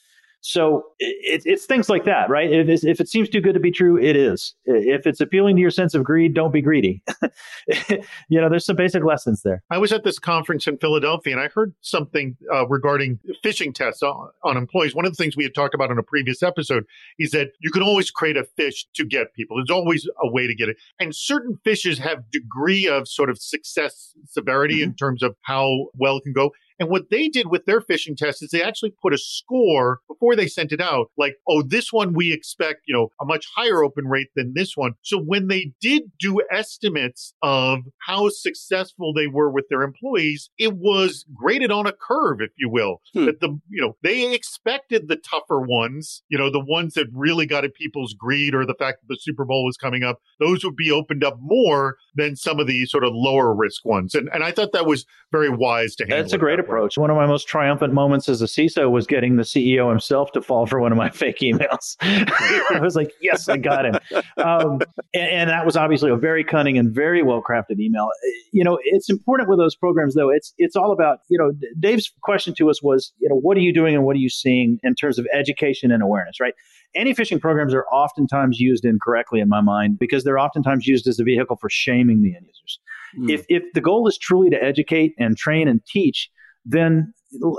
So 0.46 0.84
it, 1.00 1.44
it's 1.46 1.66
things 1.66 1.88
like 1.88 2.04
that, 2.04 2.30
right? 2.30 2.52
If, 2.52 2.84
if 2.84 3.00
it 3.00 3.08
seems 3.08 3.30
too 3.30 3.40
good 3.40 3.54
to 3.54 3.62
be 3.62 3.72
true, 3.72 3.98
it 3.98 4.18
is. 4.18 4.54
If 4.66 5.08
it's 5.08 5.22
appealing 5.22 5.56
to 5.56 5.62
your 5.62 5.72
sense 5.72 5.94
of 5.94 6.04
greed, 6.04 6.34
don't 6.34 6.52
be 6.52 6.62
greedy. 6.62 7.02
you 8.28 8.42
know, 8.42 8.50
there's 8.50 8.66
some 8.66 8.76
basic 8.76 9.06
lessons 9.06 9.42
there. 9.44 9.64
I 9.72 9.78
was 9.78 9.94
at 9.94 10.04
this 10.04 10.20
conference 10.20 10.68
in 10.68 10.78
Philadelphia 10.80 11.34
and 11.34 11.42
I 11.42 11.48
heard 11.48 11.74
something 11.80 12.36
uh, 12.54 12.68
regarding 12.68 13.20
phishing 13.42 13.74
tests 13.74 14.04
on, 14.04 14.32
on 14.44 14.58
employees. 14.58 14.94
One 14.94 15.06
of 15.06 15.14
the 15.14 15.16
things 15.16 15.38
we 15.38 15.46
had 15.46 15.56
talked 15.56 15.74
about 15.74 15.92
in 15.92 15.98
a 15.98 16.04
previous 16.04 16.44
episode 16.44 16.84
is 17.18 17.32
that 17.32 17.52
you 17.62 17.72
can 17.72 17.82
always 17.82 18.12
create 18.12 18.36
a 18.36 18.44
fish 18.44 18.86
to 18.96 19.06
get 19.06 19.34
people. 19.36 19.56
There's 19.56 19.72
always 19.72 20.06
a 20.22 20.30
way 20.30 20.46
to 20.46 20.54
get 20.54 20.68
it. 20.68 20.76
And 21.00 21.16
certain 21.16 21.58
fishes 21.64 22.00
have 22.00 22.30
degree 22.32 22.86
of 22.86 23.08
sort 23.08 23.30
of 23.30 23.38
success 23.40 24.14
severity 24.28 24.82
mm-hmm. 24.82 24.90
in 24.90 24.96
terms 24.96 25.24
of 25.24 25.38
how 25.44 25.88
well 25.96 26.18
it 26.18 26.24
can 26.24 26.34
go. 26.34 26.52
And 26.84 26.92
what 26.92 27.10
they 27.10 27.30
did 27.30 27.48
with 27.48 27.66
their 27.66 27.80
phishing 27.80 28.18
test 28.18 28.44
is 28.44 28.50
they 28.52 28.62
actually 28.62 28.94
put 29.02 29.14
a 29.14 29.18
score 29.18 30.02
before 30.10 30.36
they 30.36 30.48
sent 30.48 30.74
it 30.74 30.82
out, 30.82 31.08
like, 31.18 31.36
oh, 31.48 31.64
this 31.64 31.94
one 31.94 32.14
we 32.14 32.34
expect, 32.34 32.82
you 32.86 32.94
know, 32.94 33.08
a 33.22 33.26
much 33.26 33.48
higher 33.56 33.82
open 33.82 34.08
rate 34.08 34.28
than 34.36 34.52
this 34.54 34.76
one. 34.76 34.96
So 35.02 35.18
when 35.18 35.48
they 35.48 35.72
did 35.80 36.12
do 36.20 36.42
estimates 36.52 37.36
of 37.42 37.80
how 38.00 38.28
successful 38.28 39.14
they 39.14 39.28
were 39.28 39.50
with 39.50 39.70
their 39.70 39.82
employees, 39.82 40.50
it 40.58 40.74
was 40.74 41.24
graded 41.34 41.72
on 41.72 41.88
a 41.88 41.94
curve, 41.94 42.42
if 42.42 42.52
you 42.58 42.70
will. 42.70 42.98
Hmm. 43.14 43.28
That 43.28 43.40
the, 43.40 43.58
you 43.70 43.82
know, 43.82 43.96
they 44.04 44.34
expected 44.34 45.08
the 45.08 45.16
tougher 45.16 45.62
ones, 45.62 46.22
you 46.28 46.38
know, 46.38 46.52
the 46.52 46.60
ones 46.60 46.96
that 46.96 47.08
really 47.14 47.46
got 47.46 47.64
at 47.64 47.76
people's 47.76 48.14
greed 48.14 48.54
or 48.54 48.66
the 48.66 48.76
fact 48.76 49.00
that 49.00 49.08
the 49.08 49.20
Super 49.22 49.46
Bowl 49.46 49.64
was 49.64 49.78
coming 49.78 50.04
up, 50.04 50.20
those 50.42 50.66
would 50.66 50.76
be 50.76 50.92
opened 50.92 51.24
up 51.24 51.38
more 51.40 51.96
than 52.14 52.36
some 52.36 52.60
of 52.60 52.68
the 52.68 52.86
sort 52.88 53.06
of 53.06 53.14
lower 53.14 53.56
risk 53.56 53.86
ones. 53.86 54.14
And, 54.14 54.30
and 54.34 54.44
I 54.44 54.52
thought 54.52 54.74
that 54.74 54.86
was 54.86 55.06
very 55.32 55.50
wise 55.50 55.96
to 55.96 56.04
handle. 56.04 56.18
That's 56.18 56.34
a 56.34 56.38
great 56.38 56.60
approach. 56.60 56.73
One 56.98 57.10
of 57.10 57.16
my 57.16 57.26
most 57.26 57.48
triumphant 57.48 57.94
moments 57.94 58.30
as 58.30 58.42
a 58.42 58.46
CISO 58.46 58.90
was 58.90 59.08
getting 59.08 59.36
the 59.36 59.44
CEO 59.44 59.90
himself 59.90 60.32
to 60.34 60.42
fall 60.42 60.66
for 60.66 60.80
one 60.80 60.92
of 60.92 60.98
my 60.98 61.10
fake 61.12 61.40
emails. 61.40 61.96
I 62.02 62.80
was 62.82 62.96
like, 62.96 63.12
yes, 63.22 63.50
I 63.50 63.58
got 63.58 63.86
him. 63.86 63.96
Um, 64.38 64.80
and, 65.14 65.30
and, 65.30 65.50
that 65.50 65.66
was 65.66 65.76
obviously 65.76 66.10
a 66.10 66.16
very 66.16 66.44
cunning 66.44 66.78
and 66.78 66.94
very 66.94 67.22
well 67.22 67.42
crafted 67.42 67.80
email. 67.80 68.10
You 68.52 68.64
know, 68.64 68.80
it's 68.84 69.10
important 69.10 69.50
with 69.50 69.60
those 69.60 69.76
programs, 69.76 70.16
though. 70.16 70.30
It's 70.30 70.54
it's 70.58 70.76
all 70.76 70.92
about 70.92 71.20
you 71.30 71.38
know. 71.38 71.52
Dave's 71.80 72.12
question 72.24 72.54
to 72.56 72.70
us 72.70 72.82
was, 72.82 73.14
you 73.20 73.30
know, 73.30 73.36
what 73.36 73.58
are 73.58 73.62
you 73.62 73.74
doing 73.74 73.96
and 73.96 74.04
what 74.04 74.16
are 74.16 74.20
you 74.20 74.30
seeing 74.30 74.80
in 74.84 74.96
terms 74.96 75.20
of 75.20 75.28
education 75.34 75.92
and 75.92 76.02
awareness, 76.02 76.40
right? 76.40 76.54
Anti-phishing 76.96 77.42
programs 77.42 77.74
are 77.74 77.86
oftentimes 77.92 78.60
used 78.60 78.86
incorrectly 78.86 79.40
in 79.40 79.50
my 79.50 79.62
mind 79.62 79.98
because 80.00 80.24
they're 80.24 80.40
oftentimes 80.40 80.86
used 80.86 81.08
as 81.08 81.20
a 81.20 81.24
vehicle 81.24 81.58
for 81.60 81.70
shaming 81.70 82.22
the 82.22 82.36
end 82.36 82.46
users. 82.46 82.80
Mm. 83.18 83.32
If 83.32 83.46
if 83.50 83.64
the 83.74 83.82
goal 83.82 84.08
is 84.08 84.18
truly 84.18 84.50
to 84.50 84.64
educate 84.64 85.14
and 85.18 85.38
train 85.38 85.68
and 85.68 85.84
teach, 85.86 86.30
then 86.66 87.14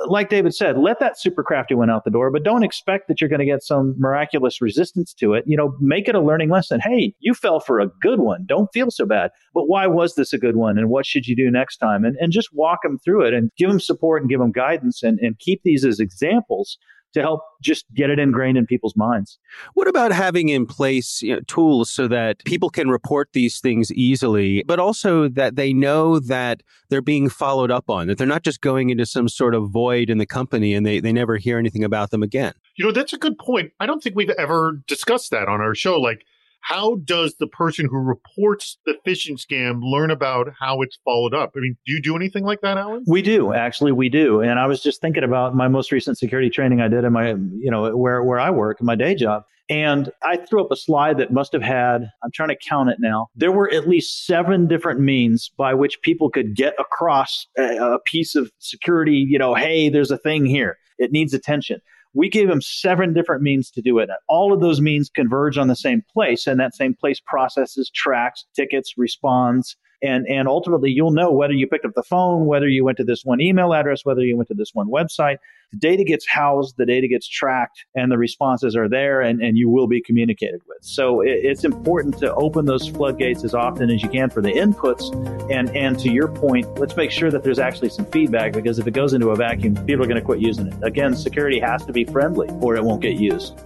like 0.06 0.28
David 0.28 0.54
said, 0.54 0.78
let 0.78 1.00
that 1.00 1.18
super 1.18 1.42
crafty 1.42 1.74
one 1.74 1.90
out 1.90 2.04
the 2.04 2.10
door, 2.10 2.30
but 2.30 2.44
don't 2.44 2.62
expect 2.62 3.08
that 3.08 3.20
you're 3.20 3.28
going 3.28 3.40
to 3.40 3.44
get 3.44 3.62
some 3.62 3.94
miraculous 3.98 4.60
resistance 4.60 5.12
to 5.14 5.34
it. 5.34 5.44
You 5.46 5.56
know, 5.56 5.76
make 5.80 6.08
it 6.08 6.14
a 6.14 6.20
learning 6.20 6.50
lesson. 6.50 6.80
Hey, 6.80 7.14
you 7.18 7.34
fell 7.34 7.58
for 7.58 7.80
a 7.80 7.88
good 8.00 8.20
one. 8.20 8.44
Don't 8.46 8.68
feel 8.72 8.90
so 8.90 9.04
bad. 9.04 9.32
But 9.52 9.64
why 9.66 9.86
was 9.88 10.14
this 10.14 10.32
a 10.32 10.38
good 10.38 10.56
one? 10.56 10.78
And 10.78 10.90
what 10.90 11.06
should 11.06 11.26
you 11.26 11.34
do 11.34 11.50
next 11.50 11.78
time? 11.78 12.04
And, 12.04 12.16
and 12.20 12.32
just 12.32 12.50
walk 12.52 12.80
them 12.82 12.98
through 13.04 13.26
it 13.26 13.34
and 13.34 13.50
give 13.58 13.68
them 13.68 13.80
support 13.80 14.22
and 14.22 14.30
give 14.30 14.38
them 14.38 14.52
guidance 14.52 15.02
and, 15.02 15.18
and 15.18 15.38
keep 15.40 15.62
these 15.64 15.84
as 15.84 15.98
examples 15.98 16.78
to 17.14 17.20
help 17.20 17.40
just 17.62 17.86
get 17.94 18.10
it 18.10 18.18
ingrained 18.18 18.58
in 18.58 18.66
people's 18.66 18.96
minds. 18.96 19.38
What 19.74 19.88
about 19.88 20.12
having 20.12 20.48
in 20.48 20.66
place 20.66 21.22
you 21.22 21.34
know, 21.34 21.40
tools 21.46 21.90
so 21.90 22.06
that 22.08 22.44
people 22.44 22.70
can 22.70 22.90
report 22.90 23.30
these 23.32 23.60
things 23.60 23.92
easily, 23.92 24.62
but 24.66 24.78
also 24.78 25.28
that 25.28 25.56
they 25.56 25.72
know 25.72 26.18
that 26.18 26.62
they're 26.90 27.00
being 27.00 27.28
followed 27.28 27.70
up 27.70 27.88
on, 27.88 28.08
that 28.08 28.18
they're 28.18 28.26
not 28.26 28.42
just 28.42 28.60
going 28.60 28.90
into 28.90 29.06
some 29.06 29.28
sort 29.28 29.54
of 29.54 29.70
void 29.70 30.10
in 30.10 30.18
the 30.18 30.26
company 30.26 30.74
and 30.74 30.84
they, 30.84 31.00
they 31.00 31.12
never 31.12 31.36
hear 31.36 31.58
anything 31.58 31.84
about 31.84 32.10
them 32.10 32.22
again? 32.22 32.52
You 32.76 32.84
know, 32.84 32.92
that's 32.92 33.12
a 33.12 33.18
good 33.18 33.38
point. 33.38 33.72
I 33.80 33.86
don't 33.86 34.02
think 34.02 34.16
we've 34.16 34.30
ever 34.30 34.82
discussed 34.86 35.30
that 35.30 35.48
on 35.48 35.60
our 35.60 35.74
show. 35.74 36.00
Like, 36.00 36.24
how 36.64 36.96
does 37.04 37.36
the 37.38 37.46
person 37.46 37.86
who 37.90 37.98
reports 37.98 38.78
the 38.86 38.96
phishing 39.06 39.38
scam 39.38 39.80
learn 39.82 40.10
about 40.10 40.48
how 40.58 40.80
it's 40.80 40.98
followed 41.04 41.34
up? 41.34 41.52
I 41.54 41.60
mean, 41.60 41.76
do 41.84 41.92
you 41.92 42.00
do 42.00 42.16
anything 42.16 42.44
like 42.44 42.62
that, 42.62 42.78
Alan? 42.78 43.04
We 43.06 43.20
do, 43.20 43.52
actually, 43.52 43.92
we 43.92 44.08
do. 44.08 44.40
And 44.40 44.58
I 44.58 44.66
was 44.66 44.82
just 44.82 45.02
thinking 45.02 45.24
about 45.24 45.54
my 45.54 45.68
most 45.68 45.92
recent 45.92 46.16
security 46.16 46.48
training 46.48 46.80
I 46.80 46.88
did 46.88 47.04
in 47.04 47.12
my, 47.12 47.30
you 47.30 47.70
know, 47.70 47.94
where, 47.94 48.22
where 48.24 48.40
I 48.40 48.50
work 48.50 48.82
my 48.82 48.94
day 48.94 49.14
job. 49.14 49.44
And 49.68 50.10
I 50.22 50.36
threw 50.36 50.62
up 50.62 50.70
a 50.70 50.76
slide 50.76 51.18
that 51.18 51.32
must 51.32 51.52
have 51.52 51.62
had, 51.62 52.10
I'm 52.22 52.30
trying 52.32 52.50
to 52.50 52.56
count 52.56 52.90
it 52.90 52.96
now. 52.98 53.28
There 53.34 53.52
were 53.52 53.70
at 53.72 53.88
least 53.88 54.26
seven 54.26 54.66
different 54.66 55.00
means 55.00 55.50
by 55.56 55.74
which 55.74 56.00
people 56.02 56.30
could 56.30 56.54
get 56.54 56.74
across 56.78 57.46
a, 57.58 57.76
a 57.76 57.98
piece 58.04 58.34
of 58.34 58.50
security, 58.58 59.24
you 59.26 59.38
know, 59.38 59.54
hey, 59.54 59.88
there's 59.90 60.10
a 60.10 60.18
thing 60.18 60.44
here. 60.46 60.78
It 60.98 61.12
needs 61.12 61.34
attention. 61.34 61.80
We 62.14 62.30
gave 62.30 62.48
them 62.48 62.62
seven 62.62 63.12
different 63.12 63.42
means 63.42 63.70
to 63.72 63.82
do 63.82 63.98
it. 63.98 64.08
All 64.28 64.52
of 64.52 64.60
those 64.60 64.80
means 64.80 65.10
converge 65.10 65.58
on 65.58 65.68
the 65.68 65.76
same 65.76 66.02
place, 66.12 66.46
and 66.46 66.58
that 66.60 66.74
same 66.74 66.94
place 66.94 67.20
processes, 67.20 67.90
tracks, 67.94 68.46
tickets, 68.54 68.94
responds, 68.96 69.76
and 70.04 70.26
and 70.28 70.46
ultimately 70.46 70.90
you'll 70.90 71.10
know 71.10 71.32
whether 71.32 71.52
you 71.52 71.66
picked 71.66 71.84
up 71.84 71.94
the 71.94 72.02
phone 72.02 72.46
whether 72.46 72.68
you 72.68 72.84
went 72.84 72.98
to 72.98 73.04
this 73.04 73.24
one 73.24 73.40
email 73.40 73.72
address 73.72 74.04
whether 74.04 74.22
you 74.22 74.36
went 74.36 74.48
to 74.48 74.54
this 74.54 74.70
one 74.72 74.88
website. 74.88 75.38
The 75.72 75.78
data 75.78 76.04
gets 76.04 76.28
housed 76.28 76.76
the 76.76 76.86
data 76.86 77.08
gets 77.08 77.26
tracked 77.26 77.84
and 77.94 78.12
the 78.12 78.18
responses 78.18 78.76
are 78.76 78.88
there 78.88 79.20
and, 79.20 79.40
and 79.42 79.56
you 79.56 79.68
will 79.68 79.88
be 79.88 80.00
communicated 80.00 80.60
with. 80.68 80.78
So 80.82 81.22
it, 81.22 81.40
it's 81.42 81.64
important 81.64 82.18
to 82.18 82.32
open 82.34 82.66
those 82.66 82.86
floodgates 82.86 83.44
as 83.44 83.54
often 83.54 83.90
as 83.90 84.02
you 84.02 84.08
can 84.08 84.30
for 84.30 84.42
the 84.42 84.52
inputs. 84.52 85.10
And 85.50 85.74
and 85.74 85.98
to 86.00 86.10
your 86.10 86.28
point 86.28 86.78
let's 86.78 86.96
make 86.96 87.10
sure 87.10 87.30
that 87.30 87.42
there's 87.42 87.58
actually 87.58 87.88
some 87.88 88.06
feedback 88.06 88.52
because 88.52 88.78
if 88.78 88.86
it 88.86 88.92
goes 88.92 89.14
into 89.14 89.30
a 89.30 89.36
vacuum 89.36 89.74
people 89.86 90.04
are 90.04 90.08
going 90.08 90.20
to 90.20 90.22
quit 90.22 90.40
using 90.40 90.68
it. 90.68 90.74
Again 90.82 91.16
security 91.16 91.58
has 91.60 91.84
to 91.86 91.92
be 91.92 92.04
friendly 92.04 92.48
or 92.60 92.76
it 92.76 92.84
won't 92.84 93.00
get 93.00 93.16
used 93.16 93.58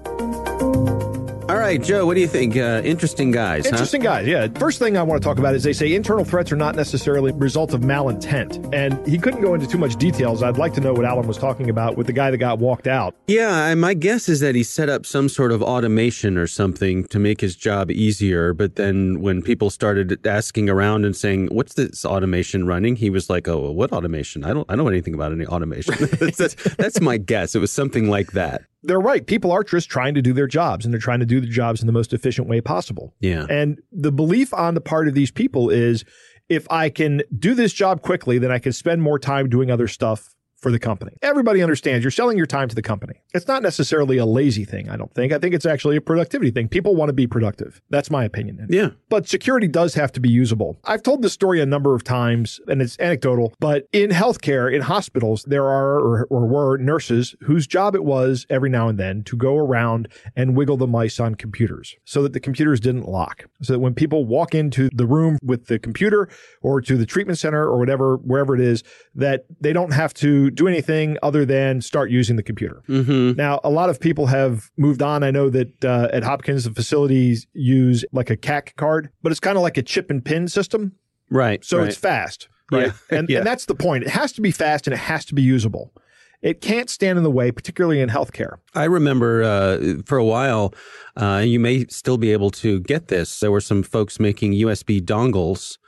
all 1.59 1.65
right, 1.65 1.83
Joe, 1.83 2.07
what 2.07 2.15
do 2.15 2.21
you 2.21 2.29
think? 2.29 2.57
Uh, 2.57 2.81
interesting 2.85 3.33
guys. 3.33 3.67
Interesting 3.67 4.01
huh? 4.03 4.21
guys, 4.21 4.29
yeah. 4.29 4.47
First 4.61 4.79
thing 4.79 4.97
I 4.97 5.03
want 5.03 5.21
to 5.21 5.27
talk 5.27 5.39
about 5.39 5.57
is 5.57 5.65
they 5.65 5.73
say 5.73 5.93
internal 5.93 6.25
threats 6.25 6.53
are 6.53 6.57
not 6.57 6.77
necessarily 6.77 7.33
result 7.33 7.75
of 7.75 7.81
malintent. 7.81 8.73
And 8.73 9.05
he 9.09 9.19
couldn't 9.19 9.41
go 9.41 9.55
into 9.55 9.67
too 9.67 9.77
much 9.77 9.97
details. 9.97 10.41
I'd 10.45 10.57
like 10.57 10.73
to 10.75 10.81
know 10.81 10.93
what 10.93 11.05
Alan 11.05 11.27
was 11.27 11.37
talking 11.37 11.69
about 11.69 11.97
with 11.97 12.07
the 12.07 12.13
guy 12.13 12.31
that 12.31 12.37
got 12.37 12.61
walked 12.61 12.87
out. 12.87 13.17
Yeah, 13.27 13.75
my 13.75 13.95
guess 13.95 14.29
is 14.29 14.39
that 14.39 14.55
he 14.55 14.63
set 14.63 14.89
up 14.89 15.05
some 15.05 15.29
sort 15.29 15.51
of 15.51 15.61
automation 15.61 16.39
or 16.39 16.47
something 16.47 17.05
to 17.09 17.19
make 17.19 17.41
his 17.41 17.57
job 17.57 17.91
easier. 17.91 18.55
But 18.55 18.77
then 18.77 19.21
when 19.21 19.43
people 19.43 19.69
started 19.69 20.25
asking 20.25 20.71
around 20.71 21.05
and 21.07 21.17
saying, 21.17 21.49
"What's 21.49 21.75
this 21.75 22.05
automation 22.05 22.69
running?" 22.69 22.95
he 22.95 23.11
was 23.11 23.29
like, 23.29 23.49
"Oh, 23.49 23.73
what 23.73 23.91
automation? 23.91 24.45
I 24.45 24.55
don't, 24.55 24.71
I 24.71 24.77
don't 24.77 24.85
know 24.85 24.91
anything 24.91 25.15
about 25.15 25.33
any 25.33 25.47
automation." 25.47 25.95
that's, 26.21 26.37
that's, 26.39 26.55
that's 26.77 27.01
my 27.01 27.17
guess. 27.17 27.57
It 27.57 27.59
was 27.59 27.73
something 27.73 28.09
like 28.09 28.31
that 28.33 28.63
they're 28.89 29.01
right. 29.01 29.27
People 29.27 29.53
are 29.53 29.63
just 29.63 29.89
trying 29.89 30.15
to 30.15 30.23
do 30.23 30.33
their 30.33 30.47
jobs 30.47 30.85
and 30.85 30.93
they're 30.93 31.01
trying 31.01 31.21
to 31.21 31.27
do 31.27 31.41
the 31.41 31.47
jobs 31.47 31.81
in 31.81 31.87
the 31.87 31.93
most 31.93 32.13
efficient 32.13 32.49
way 32.49 32.61
possible. 32.61 33.15
Yeah. 33.21 33.47
And 33.49 33.81
the 33.93 34.11
belief 34.11 34.53
on 34.55 34.75
the 34.75 34.81
part 34.81 35.07
of 35.07 35.15
these 35.15 35.31
people 35.31 35.71
is 35.71 36.05
if 36.49 36.67
I 36.71 36.89
can 36.89 37.23
do 37.39 37.55
this 37.55 37.73
job 37.73 38.03
quickly, 38.03 38.39
then 38.39 38.51
I 38.51 38.59
can 38.59 38.73
spend 38.73 39.03
more 39.03 39.19
time 39.19 39.49
doing 39.49 39.71
other 39.71 39.87
stuff 39.87 40.35
for 40.61 40.71
the 40.71 40.79
company. 40.79 41.17
Everybody 41.23 41.63
understands 41.63 42.05
you're 42.05 42.11
selling 42.11 42.37
your 42.37 42.47
time 42.47 42.69
to 42.69 42.75
the 42.75 42.83
company. 42.83 43.23
It's 43.35 43.47
not 43.47 43.63
necessarily 43.63 44.19
a 44.19 44.27
lazy 44.27 44.65
thing, 44.65 44.89
I 44.89 44.97
don't 44.97 45.13
think. 45.15 45.33
I 45.33 45.39
think 45.39 45.55
it's 45.55 45.67
actually 45.67 45.97
a 45.97 46.01
productivity 46.01 46.51
thing. 46.51 46.69
People 46.69 46.97
want 46.97 47.09
to 47.09 47.13
be 47.13 47.27
productive. 47.27 47.81
That's 47.91 48.11
my 48.11 48.25
opinion. 48.25 48.67
Yeah. 48.69 48.91
But 49.09 49.29
security 49.29 49.69
does 49.69 49.95
have 49.95 50.13
to 50.13 50.21
be 50.21 50.29
usable. 50.29 50.79
I've 50.85 51.03
told 51.03 51.23
this 51.23 51.33
story 51.33 51.61
a 51.61 51.67
number 51.67 51.95
of 51.95 52.03
times 52.03 52.61
and 52.67 52.83
it's 52.83 52.99
anecdotal, 52.99 53.55
but 53.61 53.87
in 53.93 54.11
healthcare, 54.11 54.73
in 54.75 54.83
hospitals, 54.83 55.45
there 55.45 55.65
are 55.65 55.99
or, 55.99 56.27
or 56.31 56.47
were 56.47 56.79
nurses 56.79 57.37
whose 57.43 57.67
job 57.67 57.95
it 57.95 58.05
was 58.05 58.47
every 58.51 58.71
now 58.71 58.89
and 58.89 58.99
then 58.99 59.23
to 59.25 59.37
go 59.37 59.57
around 59.57 60.09
and 60.35 60.57
wiggle 60.57 60.77
the 60.77 60.87
mice 60.87 61.21
on 61.21 61.35
computers 61.35 61.97
so 62.05 62.23
that 62.23 62.33
the 62.33 62.41
computers 62.41 62.81
didn't 62.81 63.09
lock. 63.09 63.45
So 63.63 63.75
that 63.75 63.79
when 63.79 63.95
people 63.95 64.25
walk 64.25 64.55
into 64.55 64.89
the 64.93 65.07
room 65.07 65.39
with 65.43 65.67
the 65.67 65.79
computer 65.79 66.29
or 66.63 66.81
to 66.81 66.97
the 66.97 67.07
treatment 67.07 67.39
center 67.39 67.65
or 67.65 67.79
whatever, 67.79 68.17
wherever 68.17 68.55
it 68.55 68.61
is, 68.61 68.83
that 69.15 69.45
they 69.61 69.73
don't 69.73 69.93
have 69.93 70.15
to 70.15 70.48
do 70.51 70.69
anything 70.69 71.17
other 71.23 71.45
than 71.45 71.81
start 71.81 72.11
using 72.11 72.37
the 72.37 72.43
computer. 72.43 72.83
Mm-hmm. 72.89 73.37
Now, 73.37 73.61
a 73.65 73.71
lot 73.71 73.91
of 73.91 74.01
people 74.01 74.27
have 74.27 74.71
moved 74.77 75.03
on. 75.03 75.23
I 75.23 75.31
know 75.31 75.51
that 75.51 75.85
uh, 75.85 76.09
at 76.13 76.23
Hopkins, 76.23 76.65
the 76.65 76.73
facilities 76.73 77.47
use 77.53 78.05
like 78.13 78.31
a 78.31 78.37
CAC 78.37 78.77
card, 78.77 79.11
but 79.23 79.33
it's 79.33 79.41
kind 79.41 79.57
of 79.57 79.63
like 79.63 79.77
a 79.77 79.83
chip 79.83 80.11
and 80.11 80.25
pin 80.25 80.49
system. 80.49 80.93
Right. 81.31 81.65
So 81.65 81.79
right. 81.79 81.89
it's 81.89 81.97
fast. 81.97 82.49
Right. 82.71 82.87
Yeah. 82.87 82.93
And, 83.19 83.29
yeah. 83.29 83.39
and 83.39 83.47
that's 83.47 83.65
the 83.65 83.75
point. 83.75 84.05
It 84.05 84.11
has 84.11 84.33
to 84.33 84.41
be 84.41 84.51
fast 84.51 84.87
and 84.87 84.95
it 84.95 84.99
has 84.99 85.25
to 85.27 85.35
be 85.35 85.43
usable. 85.43 85.93
It 86.41 86.61
can't 86.61 86.89
stand 86.89 87.19
in 87.19 87.25
the 87.25 87.31
way, 87.31 87.51
particularly 87.51 88.01
in 88.01 88.11
healthcare. 88.11 88.59
I 88.75 88.85
remember 88.85 89.43
uh, 89.43 90.03
for 90.05 90.19
a 90.19 90.25
while, 90.25 90.73
uh, 91.17 91.43
you 91.45 91.59
may 91.59 91.87
still 91.87 92.17
be 92.17 92.33
able 92.33 92.51
to 92.51 92.81
get 92.81 93.09
this. 93.09 93.41
There 93.41 93.51
were 93.51 93.61
some 93.61 93.83
folks 93.83 94.21
making 94.21 94.53
USB 94.53 95.01
dongles 95.01 95.79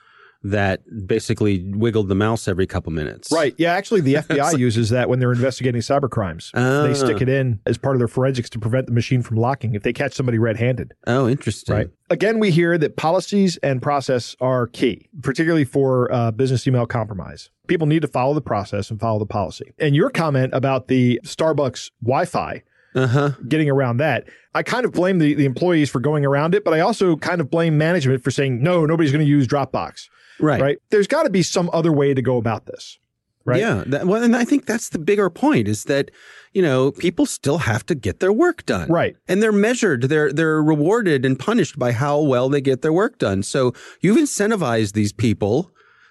that 0.43 0.81
basically 1.07 1.65
wiggled 1.75 2.09
the 2.09 2.15
mouse 2.15 2.49
every 2.49 2.67
couple 2.67 2.93
minutes. 2.93 3.31
Right. 3.31 3.55
Yeah. 3.59 3.73
Actually, 3.73 4.01
the 4.01 4.15
FBI 4.23 4.59
uses 4.59 4.91
that 4.91 5.09
when 5.09 5.19
they're 5.19 5.33
investigating 5.33 5.81
cyber 5.81 6.09
crimes. 6.09 6.51
Uh, 6.55 6.87
they 6.87 6.95
stick 6.95 7.21
it 7.21 7.29
in 7.29 7.61
as 7.67 7.77
part 7.79 7.95
of 7.95 8.01
their 8.01 8.09
forensics 8.09 8.49
to 8.51 8.59
prevent 8.59 8.87
the 8.87 8.93
machine 8.93 9.23
from 9.23 9.37
locking 9.37 9.75
if 9.75 9.83
they 9.83 9.93
catch 9.93 10.15
somebody 10.15 10.39
red 10.39 10.57
handed. 10.57 10.95
Oh, 11.07 11.29
interesting. 11.29 11.75
Right. 11.75 11.91
Again, 12.09 12.39
we 12.39 12.51
hear 12.51 12.77
that 12.79 12.97
policies 12.97 13.57
and 13.59 13.81
process 13.81 14.35
are 14.41 14.67
key, 14.67 15.09
particularly 15.23 15.65
for 15.65 16.13
uh, 16.13 16.31
business 16.33 16.67
email 16.67 16.87
compromise. 16.87 17.51
People 17.69 17.87
need 17.87 18.03
to 18.03 18.09
follow 18.09 18.35
the 18.35 18.41
process 18.41 18.91
and 18.91 18.99
follow 18.99 19.19
the 19.19 19.27
policy. 19.27 19.73
And 19.79 19.95
your 19.95 20.11
comment 20.11 20.53
about 20.53 20.89
the 20.89 21.21
Starbucks 21.25 21.91
Wi 22.03 22.25
Fi 22.25 22.63
uh-huh. 22.95 23.31
getting 23.49 23.71
around 23.71 23.99
that. 23.99 24.29
I 24.55 24.63
kind 24.63 24.85
of 24.85 24.93
blame 24.93 25.19
the, 25.19 25.35
the 25.35 25.45
employees 25.45 25.91
for 25.91 26.01
going 26.01 26.25
around 26.25 26.55
it, 26.55 26.65
but 26.65 26.75
I 26.75 26.81
also 26.81 27.17
kind 27.17 27.41
of 27.41 27.51
blame 27.51 27.79
management 27.79 28.23
for 28.23 28.31
saying, 28.31 28.63
no, 28.63 28.85
nobody's 28.87 29.13
going 29.13 29.25
to 29.25 29.31
use 29.31 29.47
Dropbox. 29.47 30.09
Right. 30.41 30.61
Right. 30.61 30.79
There's 30.91 31.07
got 31.07 31.25
to 31.25 31.31
be 31.31 31.43
some 31.43 31.71
other 31.73 31.93
way 31.93 32.15
to 32.15 32.23
go 32.23 32.37
about 32.37 32.67
this. 32.67 32.99
Right. 33.45 33.61
Yeah. 33.61 33.85
That, 33.87 34.07
well, 34.07 34.23
and 34.23 34.37
I 34.37 34.45
think 34.45 34.67
that's 34.67 34.91
the 34.91 34.99
bigger 34.99 35.31
point 35.31 35.67
is 35.67 35.85
that, 35.85 36.11
you 36.53 36.63
know, 36.63 36.93
people 36.93 37.27
still 37.27 37.59
have 37.59 37.87
to 37.87 37.95
get 37.95 38.21
their 38.21 38.33
work 38.33 38.67
done. 38.67 38.89
Right. 38.89 39.17
And 39.29 39.43
they're 39.43 39.51
measured, 39.53 40.03
they're 40.05 40.33
they're 40.33 40.63
rewarded 40.63 41.25
and 41.25 41.39
punished 41.39 41.79
by 41.79 41.93
how 41.93 42.21
well 42.21 42.49
they 42.49 42.61
get 42.61 42.83
their 42.83 42.93
work 42.93 43.19
done. 43.19 43.43
So 43.43 43.73
you've 44.01 44.19
incentivized 44.19 44.93
these 44.93 45.13
people 45.13 45.71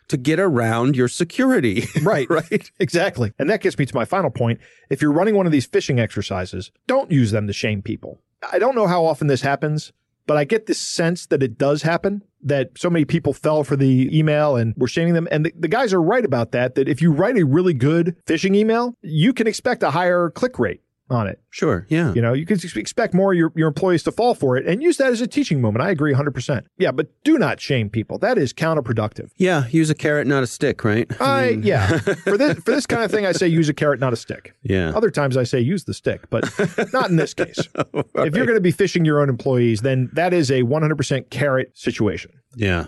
to 0.10 0.18
get 0.18 0.40
around 0.40 0.96
your 0.96 1.08
security. 1.08 1.88
Right. 2.02 2.30
right. 2.30 2.72
Exactly. 2.80 3.34
And 3.38 3.50
that 3.50 3.62
gets 3.62 3.78
me 3.78 3.86
to 3.86 3.96
my 3.96 4.06
final 4.06 4.32
point. 4.32 4.60
If 4.90 5.02
you're 5.02 5.12
running 5.12 5.36
one 5.36 5.46
of 5.46 5.52
these 5.52 5.68
phishing 5.68 6.00
exercises, 6.00 6.72
don't 6.88 7.12
use 7.12 7.32
them 7.32 7.46
to 7.48 7.54
shame 7.54 7.82
people. 7.82 8.22
I 8.52 8.58
don't 8.58 8.74
know 8.74 8.88
how 8.88 9.06
often 9.06 9.28
this 9.28 9.42
happens, 9.42 9.92
but 10.26 10.38
I 10.38 10.44
get 10.44 10.66
this 10.66 10.80
sense 10.80 11.26
that 11.28 11.44
it 11.44 11.58
does 11.58 11.84
happen, 11.84 12.24
that 12.42 12.72
so 12.78 12.90
many 12.90 13.06
people 13.06 13.34
fell 13.34 13.64
for 13.64 13.76
the 13.76 14.10
email 14.18 14.56
and 14.56 14.74
were 14.78 14.88
shaming 14.88 15.14
them. 15.14 15.28
And 15.30 15.46
the, 15.46 15.54
the 15.58 15.68
guys 15.68 15.94
are 15.94 16.02
right 16.02 16.24
about 16.26 16.52
that, 16.54 16.76
that 16.76 16.88
if 16.88 17.02
you 17.02 17.12
write 17.12 17.38
a 17.38 17.46
really 17.46 17.74
good 17.74 18.16
phishing 18.26 18.56
email, 18.56 18.96
you 19.02 19.34
can 19.34 19.46
expect 19.46 19.84
a 19.84 19.92
higher 19.92 20.30
click 20.30 20.58
rate 20.58 20.82
on 21.10 21.28
it. 21.28 21.42
Sure. 21.50 21.86
Yeah. 21.90 22.14
You 22.14 22.22
know, 22.22 22.34
you 22.34 22.46
can 22.46 22.60
expect 22.76 23.14
more 23.14 23.34
your, 23.34 23.52
your 23.56 23.68
employees 23.68 24.04
to 24.04 24.12
fall 24.12 24.36
for 24.36 24.58
it 24.58 24.68
and 24.68 24.84
use 24.84 24.98
that 24.98 25.12
as 25.12 25.22
a 25.22 25.28
teaching 25.28 25.62
moment. 25.62 25.84
I 25.84 25.90
agree 25.90 26.14
100%. 26.14 26.66
Yeah, 26.78 26.92
but 26.92 27.08
do 27.24 27.38
not 27.38 27.60
shame 27.60 27.90
people. 27.90 28.18
That 28.20 28.38
is 28.38 28.54
counterproductive. 28.54 29.32
Yeah. 29.38 29.68
Use 29.70 29.90
a 29.90 29.96
carrot, 29.96 30.28
not 30.28 30.44
a 30.44 30.48
stick, 30.48 30.84
right? 30.84 31.10
I, 31.22 31.50
yeah. 31.64 31.98
for 32.00 32.38
this 32.38 32.58
for 32.60 32.72
this 32.72 32.86
kind 32.86 33.04
of 33.04 33.12
thing, 33.12 33.26
I 33.26 33.32
say 33.32 33.48
use 33.48 33.70
a 33.70 33.74
carrot, 33.74 34.00
not 34.00 34.14
a 34.14 34.18
stick. 34.18 34.54
Yeah. 34.64 34.92
Other 34.96 35.10
times 35.10 35.38
I 35.38 35.44
say 35.44 35.60
use 35.60 35.86
the 35.86 35.94
stick, 35.94 36.30
but 36.30 36.44
not 36.94 37.10
in 37.10 37.16
this 37.16 37.34
case. 37.34 37.60
if 37.76 38.36
you're 38.36 38.46
going 38.46 38.58
to 38.58 38.62
be 38.62 38.74
phishing 38.74 39.06
your 39.06 39.22
own 39.22 39.30
employees, 39.30 39.82
then 39.82 40.10
that 40.14 40.34
is 40.34 40.52
a 40.52 40.64
100% 40.64 41.30
carrot 41.30 41.72
situation. 41.78 42.32
Yeah. 42.56 42.86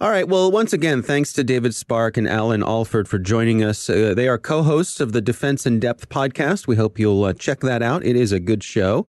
All 0.00 0.10
right. 0.10 0.28
Well, 0.28 0.52
once 0.52 0.72
again, 0.72 1.02
thanks 1.02 1.32
to 1.32 1.42
David 1.42 1.74
Spark 1.74 2.16
and 2.16 2.28
Alan 2.28 2.62
Alford 2.62 3.08
for 3.08 3.18
joining 3.18 3.64
us. 3.64 3.90
Uh, 3.90 4.14
they 4.14 4.28
are 4.28 4.38
co 4.38 4.62
hosts 4.62 5.00
of 5.00 5.10
the 5.10 5.20
Defense 5.20 5.66
in 5.66 5.80
Depth 5.80 6.08
podcast. 6.08 6.68
We 6.68 6.76
hope 6.76 7.00
you'll 7.00 7.24
uh, 7.24 7.32
check 7.32 7.58
that 7.60 7.82
out. 7.82 8.04
It 8.04 8.14
is 8.14 8.30
a 8.30 8.38
good 8.38 8.62
show. 8.62 9.08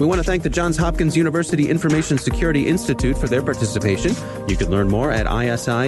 We 0.00 0.06
want 0.06 0.18
to 0.18 0.24
thank 0.24 0.42
the 0.42 0.48
Johns 0.48 0.78
Hopkins 0.78 1.14
University 1.14 1.68
Information 1.68 2.16
Security 2.16 2.66
Institute 2.66 3.18
for 3.18 3.28
their 3.28 3.42
participation. 3.42 4.14
You 4.48 4.56
can 4.56 4.70
learn 4.70 4.88
more 4.88 5.12
at 5.12 5.26
isi.jhu.edu. 5.26 5.86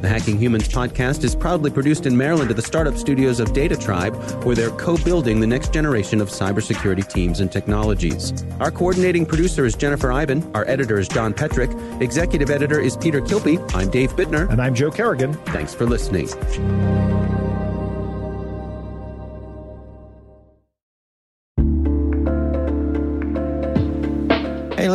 The 0.00 0.08
Hacking 0.08 0.38
Humans 0.38 0.68
podcast 0.68 1.24
is 1.24 1.34
proudly 1.34 1.72
produced 1.72 2.06
in 2.06 2.16
Maryland 2.16 2.50
at 2.50 2.56
the 2.56 2.62
startup 2.62 2.96
studios 2.96 3.40
of 3.40 3.48
DataTribe, 3.48 4.44
where 4.44 4.54
they're 4.54 4.70
co 4.70 4.96
building 4.98 5.40
the 5.40 5.48
next 5.48 5.72
generation 5.72 6.20
of 6.20 6.28
cybersecurity 6.28 7.08
teams 7.08 7.40
and 7.40 7.50
technologies. 7.50 8.44
Our 8.60 8.70
coordinating 8.70 9.26
producer 9.26 9.64
is 9.64 9.74
Jennifer 9.74 10.12
Eiben. 10.12 10.48
Our 10.54 10.64
editor 10.68 11.00
is 11.00 11.08
John 11.08 11.34
Petrik. 11.34 11.72
Executive 12.00 12.50
editor 12.50 12.78
is 12.78 12.96
Peter 12.96 13.20
Kilpe. 13.20 13.58
I'm 13.74 13.90
Dave 13.90 14.12
Bittner. 14.12 14.48
And 14.48 14.62
I'm 14.62 14.76
Joe 14.76 14.92
Kerrigan. 14.92 15.34
Thanks 15.46 15.74
for 15.74 15.86
listening. 15.86 16.28